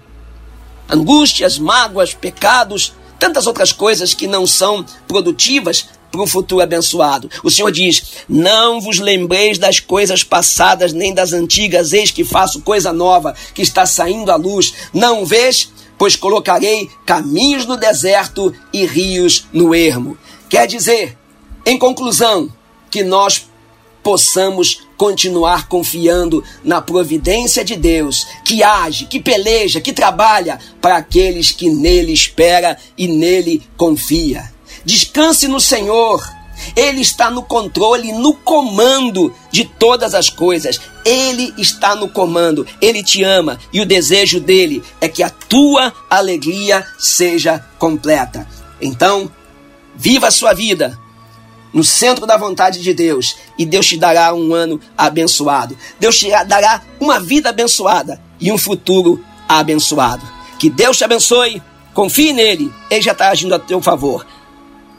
Angústias, 0.87 1.57
mágoas, 1.57 2.13
pecados, 2.13 2.93
tantas 3.17 3.47
outras 3.47 3.71
coisas 3.71 4.13
que 4.13 4.27
não 4.27 4.45
são 4.45 4.85
produtivas 5.07 5.87
para 6.11 6.21
um 6.21 6.27
futuro 6.27 6.61
abençoado. 6.61 7.29
O 7.43 7.51
Senhor 7.51 7.71
diz: 7.71 8.23
Não 8.27 8.79
vos 8.79 8.99
lembreis 8.99 9.57
das 9.57 9.79
coisas 9.79 10.23
passadas, 10.23 10.93
nem 10.93 11.13
das 11.13 11.33
antigas, 11.33 11.93
eis 11.93 12.11
que 12.11 12.23
faço 12.23 12.61
coisa 12.61 12.91
nova, 12.93 13.35
que 13.53 13.61
está 13.61 13.85
saindo 13.85 14.31
à 14.31 14.35
luz. 14.35 14.73
Não 14.93 15.25
vês? 15.25 15.71
Pois 15.97 16.15
colocarei 16.15 16.89
caminhos 17.05 17.65
no 17.65 17.75
deserto 17.75 18.53
e 18.71 18.85
rios 18.85 19.47
no 19.51 19.73
ermo. 19.73 20.17
Quer 20.47 20.67
dizer, 20.67 21.17
em 21.65 21.77
conclusão, 21.77 22.51
que 22.89 23.03
nós 23.03 23.47
possamos 24.07 24.87
continuar 24.95 25.67
confiando 25.67 26.43
na 26.63 26.81
providência 26.81 27.63
de 27.63 27.75
Deus, 27.75 28.25
que 28.45 28.63
age, 28.63 29.05
que 29.05 29.19
peleja, 29.19 29.81
que 29.81 29.91
trabalha 29.91 30.59
para 30.81 30.95
aqueles 30.95 31.51
que 31.51 31.69
nele 31.69 32.13
espera 32.13 32.77
e 32.97 33.07
nele 33.07 33.61
confia. 33.75 34.49
Descanse 34.83 35.47
no 35.47 35.59
Senhor. 35.59 36.23
Ele 36.75 37.01
está 37.01 37.29
no 37.29 37.43
controle, 37.43 38.11
no 38.11 38.33
comando 38.33 39.33
de 39.51 39.63
todas 39.63 40.13
as 40.15 40.29
coisas. 40.29 40.79
Ele 41.05 41.53
está 41.57 41.95
no 41.95 42.09
comando. 42.09 42.65
Ele 42.81 43.03
te 43.03 43.23
ama 43.23 43.59
e 43.71 43.79
o 43.79 43.85
desejo 43.85 44.39
dele 44.39 44.83
é 44.99 45.07
que 45.07 45.23
a 45.23 45.29
tua 45.29 45.93
alegria 46.09 46.85
seja 46.97 47.63
completa. 47.77 48.47
Então, 48.81 49.31
viva 49.95 50.27
a 50.27 50.31
sua 50.31 50.53
vida 50.53 50.97
no 51.73 51.83
centro 51.83 52.25
da 52.25 52.37
vontade 52.37 52.81
de 52.81 52.93
Deus 52.93 53.35
e 53.57 53.65
Deus 53.65 53.85
te 53.85 53.97
dará 53.97 54.33
um 54.33 54.53
ano 54.53 54.79
abençoado. 54.97 55.77
Deus 55.99 56.17
te 56.17 56.29
dará 56.45 56.81
uma 56.99 57.19
vida 57.19 57.49
abençoada 57.49 58.21
e 58.39 58.51
um 58.51 58.57
futuro 58.57 59.23
abençoado. 59.47 60.25
Que 60.59 60.69
Deus 60.69 60.97
te 60.97 61.03
abençoe. 61.03 61.61
Confie 61.93 62.31
nele, 62.31 62.71
ele 62.91 63.01
já 63.01 63.11
está 63.11 63.29
agindo 63.29 63.55
a 63.55 63.59
teu 63.59 63.81
favor. 63.81 64.25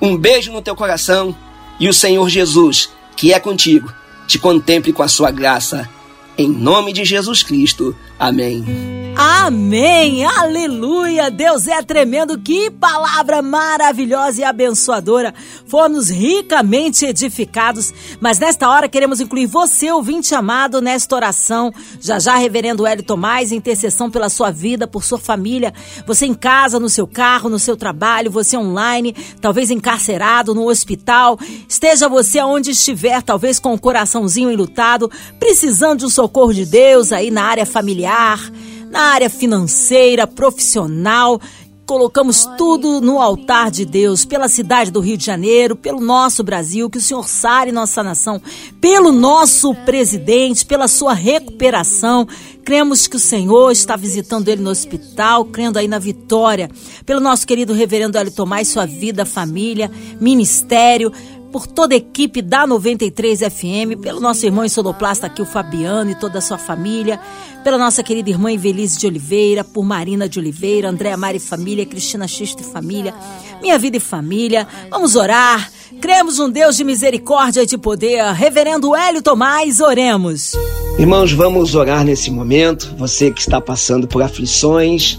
Um 0.00 0.16
beijo 0.16 0.52
no 0.52 0.62
teu 0.62 0.76
coração 0.76 1.34
e 1.80 1.88
o 1.88 1.94
Senhor 1.94 2.28
Jesus, 2.28 2.90
que 3.16 3.32
é 3.32 3.40
contigo, 3.40 3.92
te 4.26 4.38
contemple 4.38 4.92
com 4.92 5.02
a 5.02 5.08
sua 5.08 5.30
graça. 5.30 5.88
Em 6.36 6.48
nome 6.48 6.92
de 6.92 7.04
Jesus 7.04 7.42
Cristo. 7.42 7.96
Amém. 8.18 9.07
Amém! 9.20 10.24
Aleluia! 10.24 11.28
Deus 11.28 11.66
é 11.66 11.82
tremendo! 11.82 12.38
Que 12.38 12.70
palavra 12.70 13.42
maravilhosa 13.42 14.42
e 14.42 14.44
abençoadora! 14.44 15.34
Fomos 15.66 16.08
ricamente 16.08 17.04
edificados, 17.04 17.92
mas 18.20 18.38
nesta 18.38 18.68
hora 18.68 18.88
queremos 18.88 19.20
incluir 19.20 19.46
você, 19.46 19.90
ouvinte 19.90 20.36
amado, 20.36 20.80
nesta 20.80 21.16
oração. 21.16 21.74
Já 22.00 22.20
já, 22.20 22.36
Reverendo 22.36 22.86
Hélio 22.86 23.02
Tomás, 23.02 23.50
intercessão 23.50 24.08
pela 24.08 24.28
sua 24.28 24.52
vida, 24.52 24.86
por 24.86 25.02
sua 25.02 25.18
família. 25.18 25.74
Você 26.06 26.24
em 26.24 26.34
casa, 26.34 26.78
no 26.78 26.88
seu 26.88 27.08
carro, 27.08 27.48
no 27.48 27.58
seu 27.58 27.76
trabalho, 27.76 28.30
você 28.30 28.56
online, 28.56 29.16
talvez 29.40 29.68
encarcerado, 29.68 30.54
no 30.54 30.68
hospital. 30.68 31.36
Esteja 31.68 32.08
você 32.08 32.38
aonde 32.38 32.70
estiver, 32.70 33.20
talvez 33.20 33.58
com 33.58 33.74
o 33.74 33.80
coraçãozinho 33.80 34.52
enlutado, 34.52 35.10
precisando 35.40 35.98
de 35.98 36.06
um 36.06 36.08
socorro 36.08 36.54
de 36.54 36.64
Deus 36.64 37.10
aí 37.10 37.32
na 37.32 37.42
área 37.42 37.66
familiar 37.66 38.48
na 38.90 39.00
área 39.00 39.30
financeira, 39.30 40.26
profissional. 40.26 41.40
Colocamos 41.86 42.46
tudo 42.58 43.00
no 43.00 43.18
altar 43.18 43.70
de 43.70 43.86
Deus, 43.86 44.26
pela 44.26 44.46
cidade 44.46 44.90
do 44.90 45.00
Rio 45.00 45.16
de 45.16 45.24
Janeiro, 45.24 45.74
pelo 45.74 46.00
nosso 46.00 46.44
Brasil, 46.44 46.90
que 46.90 46.98
o 46.98 47.00
Senhor 47.00 47.26
sare 47.26 47.72
nossa 47.72 48.02
nação, 48.02 48.42
pelo 48.78 49.10
nosso 49.10 49.74
presidente, 49.86 50.66
pela 50.66 50.86
sua 50.86 51.14
recuperação. 51.14 52.28
Cremos 52.62 53.06
que 53.06 53.16
o 53.16 53.18
Senhor 53.18 53.72
está 53.72 53.96
visitando 53.96 54.48
ele 54.48 54.60
no 54.60 54.68
hospital, 54.68 55.46
crendo 55.46 55.78
aí 55.78 55.88
na 55.88 55.98
vitória. 55.98 56.70
Pelo 57.06 57.20
nosso 57.20 57.46
querido 57.46 57.72
reverendo 57.72 58.18
Hélio 58.18 58.32
Tomás, 58.32 58.68
sua 58.68 58.84
vida, 58.84 59.24
família, 59.24 59.90
ministério 60.20 61.10
por 61.52 61.66
toda 61.66 61.94
a 61.94 61.96
equipe 61.98 62.42
da 62.42 62.66
93 62.66 63.40
FM, 63.40 64.00
pelo 64.02 64.20
nosso 64.20 64.44
irmão 64.44 64.68
sonoplasta 64.68 65.26
aqui, 65.26 65.40
o 65.40 65.46
Fabiano 65.46 66.10
e 66.10 66.14
toda 66.14 66.38
a 66.38 66.42
sua 66.42 66.58
família, 66.58 67.18
pela 67.64 67.78
nossa 67.78 68.02
querida 68.02 68.30
irmã 68.30 68.52
Evelise 68.52 68.98
de 68.98 69.06
Oliveira, 69.06 69.64
por 69.64 69.84
Marina 69.84 70.28
de 70.28 70.38
Oliveira, 70.38 70.88
Andréa 70.88 71.16
Mari 71.16 71.38
Família, 71.38 71.86
Cristina 71.86 72.28
Xisto 72.28 72.62
e 72.62 72.66
Família, 72.66 73.14
Minha 73.60 73.78
Vida 73.78 73.96
e 73.96 74.00
Família. 74.00 74.66
Vamos 74.90 75.16
orar. 75.16 75.70
Cremos 76.00 76.38
um 76.38 76.48
Deus 76.50 76.76
de 76.76 76.84
misericórdia 76.84 77.62
e 77.62 77.66
de 77.66 77.76
poder. 77.76 78.22
Reverendo 78.32 78.94
Hélio 78.94 79.22
Tomás, 79.22 79.80
oremos. 79.80 80.52
Irmãos, 80.98 81.32
vamos 81.32 81.74
orar 81.74 82.04
nesse 82.04 82.30
momento. 82.30 82.94
Você 82.98 83.30
que 83.30 83.40
está 83.40 83.60
passando 83.60 84.06
por 84.06 84.22
aflições, 84.22 85.18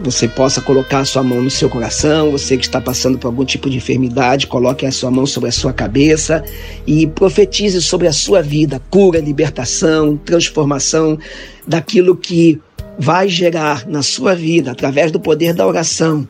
você 0.00 0.28
possa 0.28 0.60
colocar 0.60 1.00
a 1.00 1.04
sua 1.04 1.22
mão 1.22 1.42
no 1.42 1.50
seu 1.50 1.68
coração, 1.68 2.30
você 2.30 2.56
que 2.56 2.64
está 2.64 2.80
passando 2.80 3.18
por 3.18 3.28
algum 3.28 3.44
tipo 3.44 3.70
de 3.70 3.78
enfermidade, 3.78 4.46
coloque 4.46 4.84
a 4.84 4.92
sua 4.92 5.10
mão 5.10 5.26
sobre 5.26 5.48
a 5.48 5.52
sua 5.52 5.72
cabeça 5.72 6.44
e 6.86 7.06
profetize 7.06 7.80
sobre 7.80 8.06
a 8.06 8.12
sua 8.12 8.42
vida 8.42 8.80
cura, 8.90 9.20
libertação, 9.20 10.16
transformação 10.16 11.18
daquilo 11.66 12.16
que 12.16 12.60
vai 12.98 13.28
gerar 13.28 13.86
na 13.86 14.02
sua 14.02 14.34
vida, 14.34 14.70
através 14.70 15.10
do 15.10 15.20
poder 15.20 15.52
da 15.52 15.66
oração, 15.66 16.26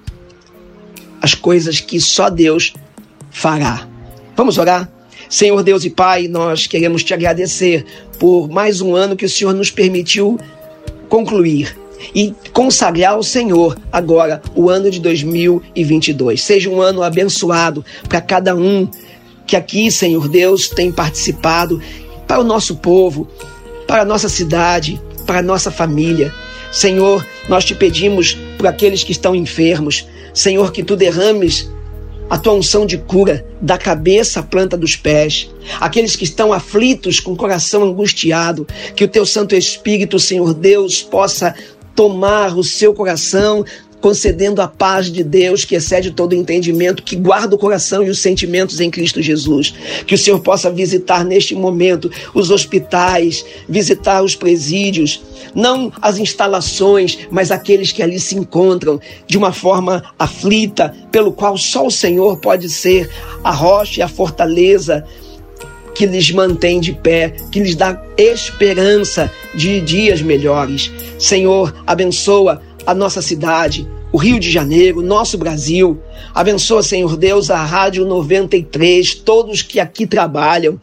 as 1.20 1.34
coisas 1.34 1.80
que 1.80 2.00
só 2.00 2.28
Deus 2.28 2.72
fará. 3.30 3.88
Vamos 4.36 4.58
orar? 4.58 4.90
Senhor 5.28 5.62
Deus 5.62 5.84
e 5.84 5.90
Pai, 5.90 6.28
nós 6.28 6.66
queremos 6.66 7.02
te 7.02 7.12
agradecer 7.12 7.84
por 8.18 8.48
mais 8.48 8.80
um 8.80 8.94
ano 8.94 9.16
que 9.16 9.24
o 9.24 9.28
Senhor 9.28 9.52
nos 9.52 9.70
permitiu 9.70 10.38
concluir 11.08 11.76
e 12.14 12.34
consagrar 12.52 13.12
ao 13.12 13.22
Senhor 13.22 13.76
agora 13.92 14.40
o 14.54 14.68
ano 14.68 14.90
de 14.90 15.00
2022. 15.00 16.42
Seja 16.42 16.70
um 16.70 16.80
ano 16.80 17.02
abençoado 17.02 17.84
para 18.08 18.20
cada 18.20 18.54
um 18.54 18.88
que 19.46 19.56
aqui, 19.56 19.90
Senhor 19.90 20.28
Deus, 20.28 20.68
tem 20.68 20.90
participado, 20.90 21.80
para 22.26 22.40
o 22.40 22.44
nosso 22.44 22.76
povo, 22.76 23.28
para 23.86 24.02
a 24.02 24.04
nossa 24.04 24.28
cidade, 24.28 25.00
para 25.24 25.38
a 25.38 25.42
nossa 25.42 25.70
família. 25.70 26.34
Senhor, 26.72 27.24
nós 27.48 27.64
te 27.64 27.74
pedimos 27.74 28.36
por 28.58 28.66
aqueles 28.66 29.04
que 29.04 29.12
estão 29.12 29.34
enfermos, 29.34 30.06
Senhor, 30.34 30.72
que 30.72 30.82
tu 30.82 30.96
derrames 30.96 31.70
a 32.28 32.36
tua 32.36 32.54
unção 32.54 32.84
de 32.84 32.98
cura 32.98 33.46
da 33.60 33.78
cabeça 33.78 34.40
à 34.40 34.42
planta 34.42 34.76
dos 34.76 34.96
pés. 34.96 35.48
Aqueles 35.80 36.16
que 36.16 36.24
estão 36.24 36.52
aflitos, 36.52 37.20
com 37.20 37.32
o 37.32 37.36
coração 37.36 37.84
angustiado, 37.84 38.66
que 38.96 39.04
o 39.04 39.08
teu 39.08 39.24
Santo 39.24 39.54
Espírito, 39.54 40.18
Senhor 40.18 40.52
Deus, 40.52 41.02
possa 41.02 41.54
tomar 41.96 42.56
o 42.56 42.62
seu 42.62 42.94
coração, 42.94 43.64
concedendo 44.00 44.60
a 44.60 44.68
paz 44.68 45.10
de 45.10 45.24
Deus 45.24 45.64
que 45.64 45.74
excede 45.74 46.10
todo 46.10 46.34
entendimento, 46.34 47.02
que 47.02 47.16
guarda 47.16 47.56
o 47.56 47.58
coração 47.58 48.04
e 48.04 48.10
os 48.10 48.20
sentimentos 48.20 48.78
em 48.78 48.90
Cristo 48.90 49.20
Jesus. 49.22 49.74
Que 50.06 50.14
o 50.14 50.18
Senhor 50.18 50.38
possa 50.40 50.70
visitar 50.70 51.24
neste 51.24 51.54
momento 51.54 52.10
os 52.34 52.50
hospitais, 52.50 53.44
visitar 53.68 54.22
os 54.22 54.36
presídios, 54.36 55.22
não 55.54 55.90
as 56.00 56.18
instalações, 56.18 57.18
mas 57.30 57.50
aqueles 57.50 57.90
que 57.90 58.02
ali 58.02 58.20
se 58.20 58.36
encontram 58.36 59.00
de 59.26 59.38
uma 59.38 59.52
forma 59.52 60.04
aflita, 60.18 60.94
pelo 61.10 61.32
qual 61.32 61.56
só 61.56 61.86
o 61.86 61.90
Senhor 61.90 62.36
pode 62.36 62.68
ser 62.68 63.10
a 63.42 63.50
rocha 63.50 64.00
e 64.00 64.02
a 64.02 64.08
fortaleza 64.08 65.04
que 65.96 66.04
lhes 66.06 66.30
mantém 66.30 66.78
de 66.78 66.92
pé, 66.92 67.30
que 67.50 67.58
lhes 67.58 67.74
dá 67.74 68.00
esperança 68.18 69.32
de 69.54 69.80
dias 69.80 70.20
melhores. 70.20 70.92
Senhor, 71.18 71.74
abençoa 71.86 72.60
a 72.86 72.94
nossa 72.94 73.22
cidade, 73.22 73.88
o 74.12 74.18
Rio 74.18 74.38
de 74.38 74.50
Janeiro, 74.50 75.00
nosso 75.00 75.38
Brasil. 75.38 75.98
Abençoa, 76.34 76.82
Senhor 76.82 77.16
Deus, 77.16 77.50
a 77.50 77.64
Rádio 77.64 78.04
93, 78.04 79.14
todos 79.14 79.62
que 79.62 79.80
aqui 79.80 80.06
trabalham, 80.06 80.78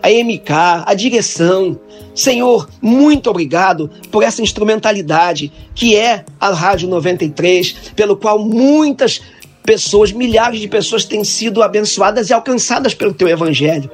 a 0.00 0.08
MK, 0.08 0.84
a 0.86 0.94
direção. 0.94 1.78
Senhor, 2.14 2.68
muito 2.80 3.30
obrigado 3.30 3.90
por 4.10 4.22
essa 4.22 4.42
instrumentalidade 4.42 5.52
que 5.74 5.96
é 5.96 6.24
a 6.40 6.50
Rádio 6.50 6.88
93, 6.88 7.74
pelo 7.96 8.16
qual 8.16 8.38
muitas 8.38 9.20
pessoas, 9.64 10.12
milhares 10.12 10.60
de 10.60 10.68
pessoas 10.68 11.04
têm 11.04 11.24
sido 11.24 11.62
abençoadas 11.62 12.30
e 12.30 12.32
alcançadas 12.32 12.94
pelo 12.94 13.14
teu 13.14 13.28
evangelho. 13.28 13.90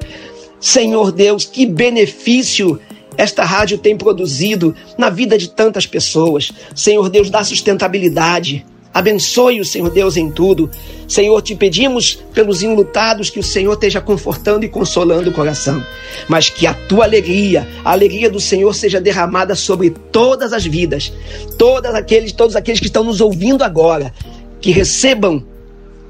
Senhor 0.59 1.11
Deus, 1.11 1.45
que 1.45 1.65
benefício 1.65 2.79
esta 3.17 3.43
rádio 3.43 3.77
tem 3.77 3.97
produzido 3.97 4.73
na 4.97 5.09
vida 5.09 5.37
de 5.37 5.49
tantas 5.49 5.85
pessoas. 5.85 6.53
Senhor 6.73 7.09
Deus, 7.09 7.29
dá 7.29 7.43
sustentabilidade. 7.43 8.65
Abençoe 8.93 9.59
o 9.59 9.65
Senhor 9.65 9.89
Deus 9.89 10.17
em 10.17 10.31
tudo. 10.31 10.69
Senhor, 11.07 11.41
te 11.41 11.53
pedimos 11.53 12.15
pelos 12.33 12.63
enlutados 12.63 13.29
que 13.29 13.39
o 13.39 13.43
Senhor 13.43 13.73
esteja 13.73 14.01
confortando 14.01 14.65
e 14.65 14.69
consolando 14.69 15.29
o 15.29 15.33
coração, 15.33 15.83
mas 16.27 16.49
que 16.49 16.65
a 16.65 16.73
tua 16.73 17.03
alegria, 17.03 17.67
a 17.83 17.91
alegria 17.91 18.29
do 18.29 18.39
Senhor 18.39 18.73
seja 18.73 19.01
derramada 19.01 19.53
sobre 19.53 19.89
todas 19.89 20.53
as 20.53 20.65
vidas, 20.65 21.11
todos 21.57 21.93
aqueles, 21.93 22.31
todos 22.31 22.55
aqueles 22.55 22.79
que 22.79 22.87
estão 22.87 23.03
nos 23.03 23.21
ouvindo 23.21 23.63
agora, 23.63 24.13
que 24.59 24.71
recebam 24.71 25.45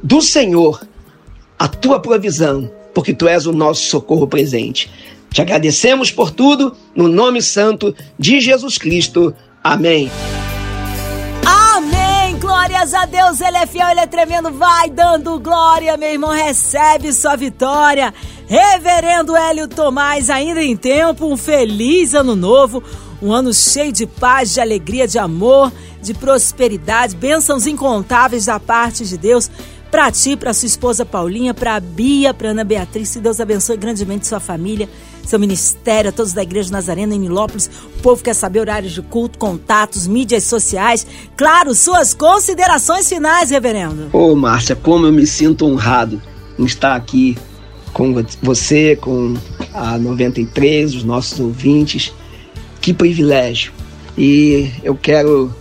do 0.01 0.21
Senhor 0.21 0.79
a 1.57 1.67
tua 1.67 1.99
provisão 1.99 2.71
porque 2.99 3.13
tu 3.13 3.29
és 3.29 3.45
o 3.45 3.53
nosso 3.53 3.83
socorro 3.83 4.27
presente. 4.27 4.91
Te 5.31 5.41
agradecemos 5.41 6.11
por 6.11 6.31
tudo, 6.31 6.75
no 6.93 7.07
nome 7.07 7.41
santo 7.41 7.95
de 8.19 8.41
Jesus 8.41 8.77
Cristo. 8.77 9.33
Amém. 9.63 10.11
Amém. 11.45 12.37
Glória 12.39 12.79
Glórias 12.79 12.93
a 12.93 13.05
Deus, 13.05 13.39
Ele 13.39 13.55
é 13.55 13.65
fiel, 13.65 13.87
Ele 13.87 14.01
é 14.01 14.05
tremendo. 14.05 14.51
Vai 14.51 14.89
dando 14.89 15.39
glória, 15.39 15.95
meu 15.95 16.09
irmão, 16.09 16.31
recebe 16.31 17.13
sua 17.13 17.37
vitória. 17.37 18.13
Reverendo 18.47 19.33
Hélio 19.33 19.69
Tomás, 19.69 20.29
ainda 20.29 20.61
em 20.61 20.75
tempo, 20.75 21.25
um 21.25 21.37
feliz 21.37 22.13
ano 22.13 22.35
novo, 22.35 22.83
um 23.21 23.31
ano 23.31 23.53
cheio 23.53 23.93
de 23.93 24.05
paz, 24.05 24.53
de 24.53 24.59
alegria, 24.59 25.07
de 25.07 25.17
amor, 25.17 25.71
de 26.01 26.13
prosperidade, 26.13 27.15
bênçãos 27.15 27.65
incontáveis 27.65 28.47
da 28.47 28.59
parte 28.59 29.05
de 29.05 29.17
Deus 29.17 29.49
para 29.91 30.11
ti, 30.11 30.35
para 30.35 30.53
sua 30.53 30.67
esposa 30.67 31.05
Paulinha, 31.05 31.53
para 31.53 31.75
a 31.75 31.79
Bia, 31.79 32.33
para 32.33 32.49
Ana 32.49 32.63
Beatriz. 32.63 33.13
Que 33.13 33.19
Deus 33.19 33.39
abençoe 33.39 33.77
grandemente 33.77 34.27
sua 34.27 34.39
família, 34.39 34.87
seu 35.25 35.39
ministério, 35.39 36.11
todos 36.11 36.33
da 36.33 36.43
Igreja 36.43 36.71
Nazarena 36.71 37.15
em 37.15 37.19
Nilópolis. 37.19 37.69
O 37.97 38.01
povo 38.01 38.23
quer 38.23 38.33
saber 38.33 38.59
horários 38.59 38.93
de 38.93 39.01
culto, 39.01 39.37
contatos, 39.39 40.07
mídias 40.07 40.43
sociais. 40.43 41.05
Claro, 41.35 41.73
suas 41.73 42.13
considerações 42.13 43.09
finais, 43.09 43.49
reverendo. 43.49 44.09
Ô, 44.13 44.31
oh, 44.31 44.35
Márcia, 44.35 44.75
como 44.75 45.05
eu 45.05 45.11
me 45.11 45.25
sinto 45.25 45.65
honrado 45.65 46.21
em 46.57 46.65
estar 46.65 46.95
aqui 46.95 47.37
com 47.93 48.13
você, 48.41 48.95
com 48.95 49.35
a 49.73 49.97
93, 49.97 50.95
os 50.95 51.03
nossos 51.03 51.39
ouvintes. 51.39 52.13
Que 52.79 52.93
privilégio. 52.93 53.73
E 54.17 54.71
eu 54.83 54.95
quero 54.95 55.53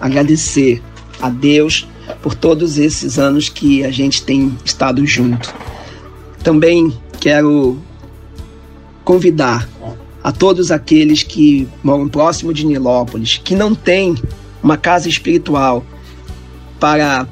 agradecer 0.00 0.82
a 1.20 1.28
Deus 1.28 1.86
por 2.22 2.34
todos 2.34 2.78
esses 2.78 3.18
anos 3.18 3.48
que 3.48 3.84
a 3.84 3.90
gente 3.90 4.22
tem 4.22 4.56
estado 4.64 5.04
junto. 5.06 5.54
Também 6.42 6.92
quero 7.20 7.78
convidar 9.04 9.68
a 10.22 10.32
todos 10.32 10.70
aqueles 10.70 11.22
que 11.22 11.68
moram 11.82 12.08
próximo 12.08 12.52
de 12.52 12.64
Nilópolis, 12.64 13.40
que 13.42 13.54
não 13.54 13.74
têm 13.74 14.14
uma 14.62 14.78
casa 14.78 15.08
espiritual 15.08 15.84
para 16.80 17.28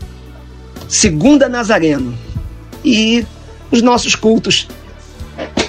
Segunda 0.88 1.48
Nazareno. 1.48 2.12
E 2.84 3.24
os 3.70 3.80
nossos 3.82 4.14
cultos, 4.14 4.68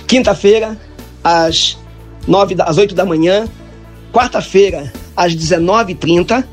quinta-feira, 0.07 0.77
às, 1.23 1.77
9 2.27 2.55
às 2.59 2.77
8 2.77 2.95
da 2.95 3.05
manhã, 3.05 3.47
quarta-feira, 4.11 4.91
às 5.15 5.35
19h30, 5.35 6.43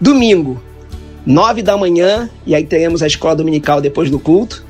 domingo, 0.00 0.62
9 1.24 1.62
da 1.62 1.76
manhã, 1.76 2.28
e 2.46 2.54
aí 2.54 2.64
teremos 2.64 3.02
a 3.02 3.06
escola 3.06 3.34
dominical 3.34 3.80
depois 3.80 4.10
do 4.10 4.18
culto, 4.18 4.64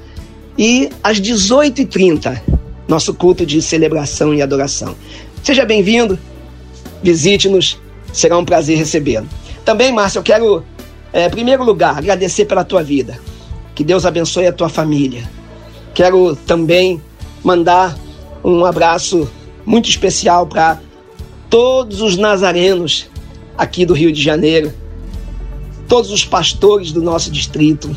e 0.56 0.88
às 1.02 1.20
18h30, 1.20 2.40
nosso 2.88 3.12
culto 3.12 3.44
de 3.44 3.60
celebração 3.60 4.32
e 4.32 4.40
adoração. 4.40 4.94
Seja 5.42 5.64
bem-vindo, 5.64 6.18
visite-nos 7.02 7.78
será 8.16 8.38
um 8.38 8.44
prazer 8.44 8.78
recebê-lo. 8.78 9.28
Também, 9.64 9.92
Márcio, 9.92 10.20
eu 10.20 10.22
quero, 10.22 10.64
é, 11.12 11.26
em 11.26 11.30
primeiro 11.30 11.62
lugar, 11.62 11.98
agradecer 11.98 12.46
pela 12.46 12.64
tua 12.64 12.82
vida. 12.82 13.18
Que 13.74 13.84
Deus 13.84 14.06
abençoe 14.06 14.46
a 14.46 14.52
tua 14.52 14.70
família. 14.70 15.28
Quero 15.92 16.34
também 16.34 17.00
mandar 17.44 17.96
um 18.42 18.64
abraço 18.64 19.30
muito 19.66 19.90
especial 19.90 20.46
para 20.46 20.80
todos 21.50 22.00
os 22.00 22.16
nazarenos 22.16 23.06
aqui 23.56 23.84
do 23.84 23.92
Rio 23.92 24.10
de 24.10 24.22
Janeiro, 24.22 24.72
todos 25.86 26.10
os 26.10 26.24
pastores 26.24 26.92
do 26.92 27.02
nosso 27.02 27.30
distrito, 27.30 27.94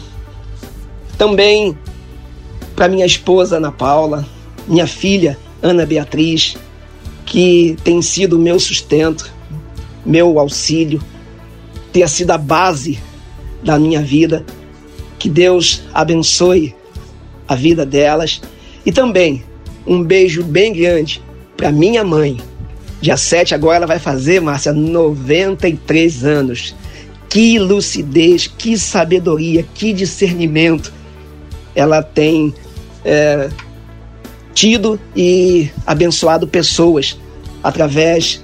também 1.17 1.77
para 2.75 2.87
minha 2.87 3.05
esposa 3.05 3.57
Ana 3.57 3.71
Paula, 3.71 4.25
minha 4.67 4.87
filha 4.87 5.37
Ana 5.61 5.85
Beatriz, 5.85 6.57
que 7.25 7.77
tem 7.83 8.01
sido 8.01 8.37
o 8.37 8.39
meu 8.39 8.59
sustento, 8.59 9.38
meu 10.05 10.39
auxílio, 10.39 11.01
tenha 11.91 12.07
sido 12.07 12.31
a 12.31 12.37
base 12.37 12.99
da 13.63 13.77
minha 13.77 14.01
vida. 14.01 14.45
Que 15.17 15.29
Deus 15.29 15.83
abençoe 15.93 16.75
a 17.47 17.55
vida 17.55 17.85
delas. 17.85 18.41
E 18.85 18.91
também 18.91 19.43
um 19.85 20.03
beijo 20.03 20.43
bem 20.43 20.73
grande 20.73 21.21
para 21.57 21.71
minha 21.71 22.03
mãe. 22.03 22.37
Dia 23.01 23.17
7 23.17 23.53
agora 23.55 23.77
ela 23.77 23.87
vai 23.87 23.99
fazer, 23.99 24.41
Márcia, 24.41 24.73
93 24.73 26.25
anos. 26.25 26.75
Que 27.27 27.59
lucidez, 27.59 28.47
que 28.47 28.77
sabedoria, 28.77 29.65
que 29.73 29.93
discernimento 29.93 30.91
ela 31.75 32.01
tem 32.01 32.53
é, 33.05 33.49
tido 34.53 34.99
e 35.15 35.69
abençoado 35.85 36.47
pessoas 36.47 37.17
através 37.63 38.43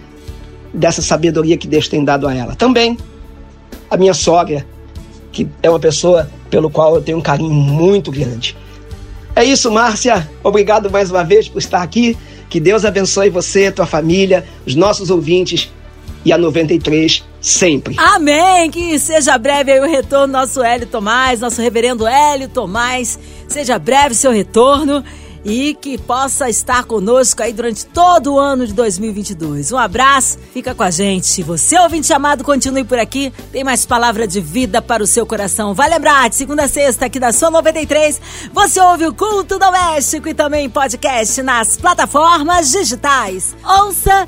dessa 0.75 1.01
sabedoria 1.01 1.57
que 1.57 1.67
Deus 1.67 1.87
tem 1.87 2.03
dado 2.03 2.27
a 2.27 2.35
ela. 2.35 2.55
Também 2.55 2.97
a 3.89 3.97
minha 3.97 4.13
sogra, 4.13 4.65
que 5.31 5.47
é 5.63 5.69
uma 5.69 5.79
pessoa 5.79 6.29
pelo 6.49 6.69
qual 6.69 6.95
eu 6.95 7.01
tenho 7.01 7.17
um 7.17 7.21
carinho 7.21 7.51
muito 7.51 8.11
grande. 8.11 8.55
É 9.35 9.43
isso, 9.43 9.71
Márcia. 9.71 10.29
Obrigado 10.43 10.89
mais 10.89 11.11
uma 11.11 11.23
vez 11.23 11.47
por 11.47 11.59
estar 11.59 11.81
aqui. 11.81 12.17
Que 12.49 12.59
Deus 12.59 12.85
abençoe 12.85 13.29
você, 13.29 13.71
tua 13.71 13.85
família, 13.85 14.45
os 14.65 14.75
nossos 14.75 15.09
ouvintes 15.09 15.71
e 16.23 16.31
a 16.31 16.37
93 16.37 17.23
sempre. 17.41 17.95
Amém! 17.97 18.71
Que 18.71 18.97
seja 18.97 19.37
breve 19.37 19.71
aí 19.71 19.79
o 19.79 19.87
retorno 19.87 20.33
nosso 20.33 20.63
Hélio 20.63 20.87
Tomás, 20.87 21.41
nosso 21.41 21.61
reverendo 21.61 22.07
Hélio 22.07 22.49
Tomás. 22.49 23.19
Seja 23.47 23.77
breve 23.77 24.15
seu 24.15 24.31
retorno 24.31 25.03
e 25.45 25.75
que 25.75 25.95
possa 25.95 26.49
estar 26.49 26.83
conosco 26.85 27.43
aí 27.43 27.53
durante 27.53 27.85
todo 27.85 28.33
o 28.33 28.39
ano 28.39 28.65
de 28.65 28.73
2022. 28.73 29.71
Um 29.71 29.77
abraço, 29.77 30.39
fica 30.51 30.73
com 30.73 30.81
a 30.81 30.89
gente. 30.89 31.43
Você, 31.43 31.77
ouvinte 31.79 32.11
amado, 32.11 32.43
continue 32.43 32.83
por 32.83 32.97
aqui. 32.97 33.31
Tem 33.51 33.63
mais 33.63 33.85
palavra 33.85 34.27
de 34.27 34.41
vida 34.41 34.81
para 34.81 35.03
o 35.03 35.07
seu 35.07 35.25
coração. 35.25 35.75
Vai 35.75 35.89
lembrar, 35.89 36.27
de 36.29 36.35
segunda 36.35 36.63
a 36.63 36.67
sexta, 36.67 37.05
aqui 37.05 37.19
da 37.19 37.31
sua 37.31 37.51
93, 37.51 38.19
você 38.51 38.81
ouve 38.81 39.05
o 39.05 39.13
Culto 39.13 39.59
Doméstico 39.59 40.27
e 40.27 40.33
também 40.33 40.67
podcast 40.67 41.43
nas 41.43 41.77
plataformas 41.77 42.71
digitais. 42.71 43.55
Ouça 43.63 44.27